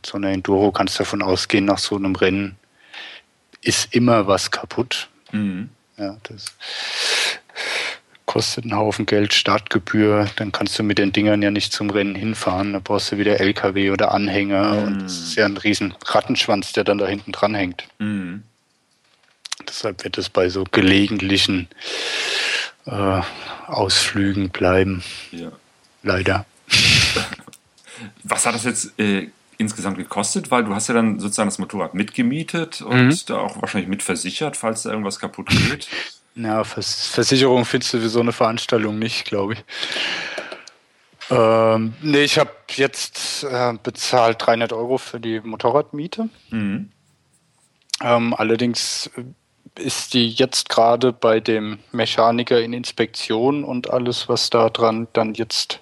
So 0.04 0.16
eine 0.16 0.32
Enduro 0.32 0.72
kannst 0.72 0.98
du 0.98 1.04
davon 1.04 1.22
ausgehen, 1.22 1.64
nach 1.64 1.78
so 1.78 1.96
einem 1.96 2.14
Rennen 2.14 2.56
ist 3.60 3.94
immer 3.94 4.26
was 4.26 4.50
kaputt. 4.50 5.08
Mhm. 5.32 5.70
Ja, 5.96 6.16
das 6.24 6.52
kostet 8.28 8.64
einen 8.64 8.76
Haufen 8.76 9.06
Geld, 9.06 9.32
Startgebühr, 9.32 10.28
dann 10.36 10.52
kannst 10.52 10.78
du 10.78 10.82
mit 10.82 10.98
den 10.98 11.12
Dingern 11.12 11.40
ja 11.42 11.50
nicht 11.50 11.72
zum 11.72 11.88
Rennen 11.88 12.14
hinfahren, 12.14 12.74
da 12.74 12.78
brauchst 12.78 13.10
du 13.10 13.18
wieder 13.18 13.40
LKW 13.40 13.90
oder 13.90 14.12
Anhänger 14.12 14.74
mhm. 14.74 14.86
und 14.86 15.02
das 15.02 15.18
ist 15.18 15.34
ja 15.36 15.46
ein 15.46 15.56
riesen 15.56 15.94
Rattenschwanz, 16.04 16.72
der 16.72 16.84
dann 16.84 16.98
da 16.98 17.06
hinten 17.06 17.32
dran 17.32 17.54
hängt. 17.54 17.88
Mhm. 17.98 18.42
Deshalb 19.66 20.04
wird 20.04 20.18
es 20.18 20.28
bei 20.28 20.50
so 20.50 20.64
gelegentlichen 20.70 21.68
äh, 22.84 23.22
Ausflügen 23.66 24.50
bleiben. 24.50 25.02
Ja. 25.32 25.50
Leider. 26.08 26.46
Was 28.22 28.46
hat 28.46 28.54
das 28.54 28.64
jetzt 28.64 28.98
äh, 28.98 29.28
insgesamt 29.58 29.98
gekostet? 29.98 30.50
Weil 30.50 30.64
du 30.64 30.74
hast 30.74 30.88
ja 30.88 30.94
dann 30.94 31.20
sozusagen 31.20 31.48
das 31.48 31.58
Motorrad 31.58 31.92
mitgemietet 31.92 32.80
und 32.80 33.08
mhm. 33.08 33.18
da 33.26 33.36
auch 33.38 33.60
wahrscheinlich 33.60 33.90
mitversichert, 33.90 34.56
falls 34.56 34.84
da 34.84 34.90
irgendwas 34.90 35.18
kaputt 35.18 35.48
geht. 35.48 35.88
Ja, 36.34 36.62
Vers 36.62 37.08
Versicherung 37.08 37.64
findest 37.64 37.94
du 37.94 37.98
für 37.98 38.08
so 38.08 38.20
eine 38.20 38.30
Veranstaltung 38.30 38.96
nicht, 38.96 39.24
glaube 39.24 39.54
ich. 39.54 39.64
Ähm, 41.30 41.94
nee, 42.00 42.22
ich 42.22 42.38
habe 42.38 42.52
jetzt 42.70 43.42
äh, 43.42 43.72
bezahlt 43.82 44.46
300 44.46 44.72
Euro 44.72 44.98
für 44.98 45.18
die 45.18 45.40
Motorradmiete. 45.40 46.28
Mhm. 46.50 46.92
Ähm, 48.00 48.34
allerdings 48.34 49.10
ist 49.78 50.14
die 50.14 50.28
jetzt 50.28 50.68
gerade 50.68 51.12
bei 51.12 51.40
dem 51.40 51.78
Mechaniker 51.92 52.60
in 52.60 52.72
Inspektion 52.72 53.64
und 53.64 53.90
alles, 53.90 54.28
was 54.28 54.50
da 54.50 54.68
dran 54.68 55.08
dann 55.12 55.34
jetzt 55.34 55.80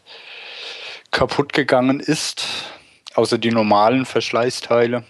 kaputt 1.11 1.52
gegangen 1.52 2.00
ist, 2.00 2.46
außer 3.14 3.38
die 3.38 3.50
normalen 3.50 4.04
Verschleißteile, 4.04 5.04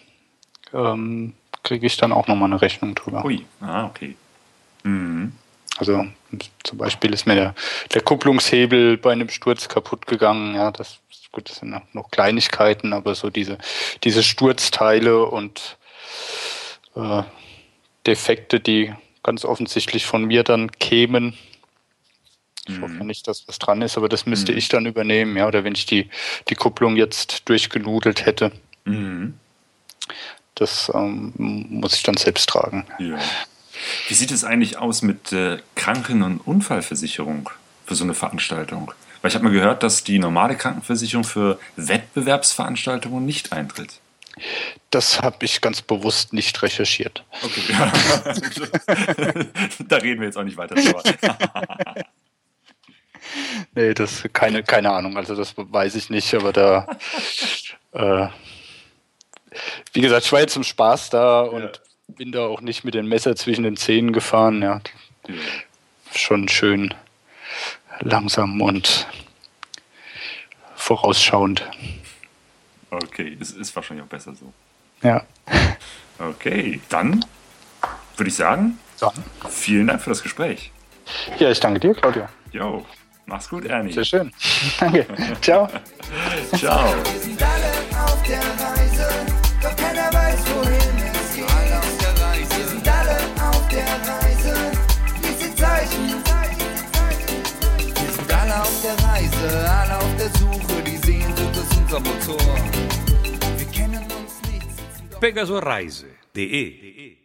ähm, 0.73 1.35
kriege 1.63 1.87
ich 1.87 1.97
dann 1.97 2.13
auch 2.13 2.29
nochmal 2.29 2.51
eine 2.51 2.63
Rechnung 2.63 2.95
drüber. 2.95 3.25
Ui, 3.25 3.45
ah, 3.61 3.87
okay. 3.87 4.17
Mhm. 4.85 5.33
Also 5.79 6.07
zum 6.63 6.79
Beispiel 6.79 7.13
ist 7.13 7.27
mir 7.27 7.35
der, 7.35 7.55
der 7.93 8.03
Kupplungshebel 8.03 8.97
bei 8.97 9.13
einem 9.13 9.29
Sturz 9.29 9.69
kaputt 9.69 10.07
gegangen. 10.07 10.55
Ja, 10.55 10.71
das, 10.71 10.99
gut, 11.33 11.51
das 11.51 11.57
sind 11.57 11.79
noch 11.93 12.11
Kleinigkeiten, 12.11 12.93
aber 12.93 13.15
so 13.15 13.31
diese, 13.31 13.59
diese 14.05 14.23
Sturzteile 14.23 15.27
und 15.27 15.77
äh, 16.95 17.23
Defekte, 18.07 18.61
die 18.61 18.93
ganz 19.23 19.45
offensichtlich 19.45 20.07
von 20.07 20.25
mir 20.25 20.45
dann 20.45 20.71
kämen. 20.73 21.35
Ich 22.69 22.81
hoffe 22.81 22.95
mhm. 22.95 23.07
nicht, 23.07 23.29
dass 23.29 23.47
was 23.47 23.59
dran 23.59 23.83
ist, 23.83 23.97
aber 23.97 24.09
das 24.09 24.27
müsste 24.27 24.53
mhm. 24.53 24.59
ich 24.59 24.69
dann 24.69 24.87
übernehmen, 24.87 25.37
ja. 25.37 25.47
Oder 25.47 25.65
wenn 25.65 25.75
ich 25.75 25.87
die, 25.87 26.09
die 26.49 26.55
Kupplung 26.55 26.97
jetzt 26.97 27.49
durchgenudelt 27.49 28.27
hätte. 28.27 28.53
Mhm. 28.85 29.35
Das 30.55 30.91
ähm, 30.95 31.33
muss 31.37 31.95
ich 31.95 32.03
dann 32.03 32.17
selbst 32.17 32.49
tragen. 32.49 32.87
Ja. 32.99 33.19
Wie 34.09 34.15
sieht 34.15 34.31
es 34.31 34.43
eigentlich 34.43 34.79
aus 34.79 35.03
mit 35.03 35.33
äh, 35.33 35.59
Kranken- 35.75 36.23
und 36.23 36.39
Unfallversicherung 36.39 37.51
für 37.85 37.95
so 37.95 38.05
eine 38.05 38.15
Veranstaltung? 38.15 38.93
Weil 39.21 39.29
ich 39.29 39.35
habe 39.35 39.45
mal 39.45 39.53
gehört, 39.53 39.83
dass 39.83 40.03
die 40.03 40.19
normale 40.19 40.57
Krankenversicherung 40.57 41.25
für 41.25 41.59
Wettbewerbsveranstaltungen 41.77 43.25
nicht 43.27 43.53
eintritt. 43.53 44.01
Das 44.91 45.23
habe 45.23 45.45
ich 45.45 45.61
ganz 45.61 45.83
bewusst 45.83 46.33
nicht 46.33 46.63
recherchiert. 46.63 47.25
Okay, 47.43 47.63
da 49.89 49.97
reden 49.97 50.21
wir 50.21 50.27
jetzt 50.27 50.37
auch 50.37 50.45
nicht 50.45 50.57
weiter 50.57 50.75
drüber. 50.75 51.03
nee, 53.75 53.95
das 53.95 54.25
keine, 54.33 54.63
keine 54.63 54.93
Ahnung, 54.93 55.17
also 55.17 55.35
das 55.35 55.55
weiß 55.57 55.95
ich 55.95 56.11
nicht, 56.11 56.35
aber 56.35 56.53
da 56.53 56.87
äh, 57.93 58.29
wie 59.95 60.01
gesagt, 60.03 60.27
ich 60.27 60.33
war 60.33 60.41
jetzt 60.41 60.53
zum 60.53 60.65
Spaß 60.65 61.11
da 61.11 61.41
und 61.41 61.63
ja 61.63 61.73
bin 62.09 62.33
da 62.33 62.47
auch 62.47 62.61
nicht 62.61 62.85
mit 62.85 62.95
dem 62.95 63.09
Messer 63.09 63.37
zwischen 63.37 63.65
den 63.65 63.77
Zähnen 63.77 64.13
gefahren. 64.13 64.63
Ja. 64.63 64.81
ja. 65.29 65.35
Schon 66.15 66.49
schön 66.49 66.95
langsam 68.01 68.61
und 68.61 69.07
vorausschauend. 70.75 71.69
Okay, 72.91 73.37
es 73.41 73.51
ist 73.53 73.75
wahrscheinlich 73.75 74.05
auch 74.05 74.09
besser 74.09 74.35
so. 74.35 74.53
Ja. 75.03 75.23
Okay, 76.19 76.81
dann 76.89 77.25
würde 78.17 78.29
ich 78.29 78.37
sagen, 78.37 78.79
dann. 78.97 79.13
vielen 79.51 79.89
Dank 79.89 80.01
für 80.01 80.11
das 80.11 80.23
Gespräch. 80.23 80.73
Ja, 81.39 81.51
ich 81.51 81.61
danke 81.61 81.81
dir, 81.81 81.95
Claudia. 81.95 82.29
Jo, 82.53 82.85
mach's 83.27 83.49
gut, 83.49 83.67
Ernie. 83.67 83.93
Sehr 83.93 84.05
schön. 84.05 84.33
danke. 84.81 85.07
Ciao. 85.41 85.69
Ciao. 86.57 86.95
Motor. 105.35 105.49
Wir 105.49 105.63
kennen 105.63 105.89
uns 105.89 106.03
nicht. 106.03 106.07
Pegasoreise.de 106.35 107.16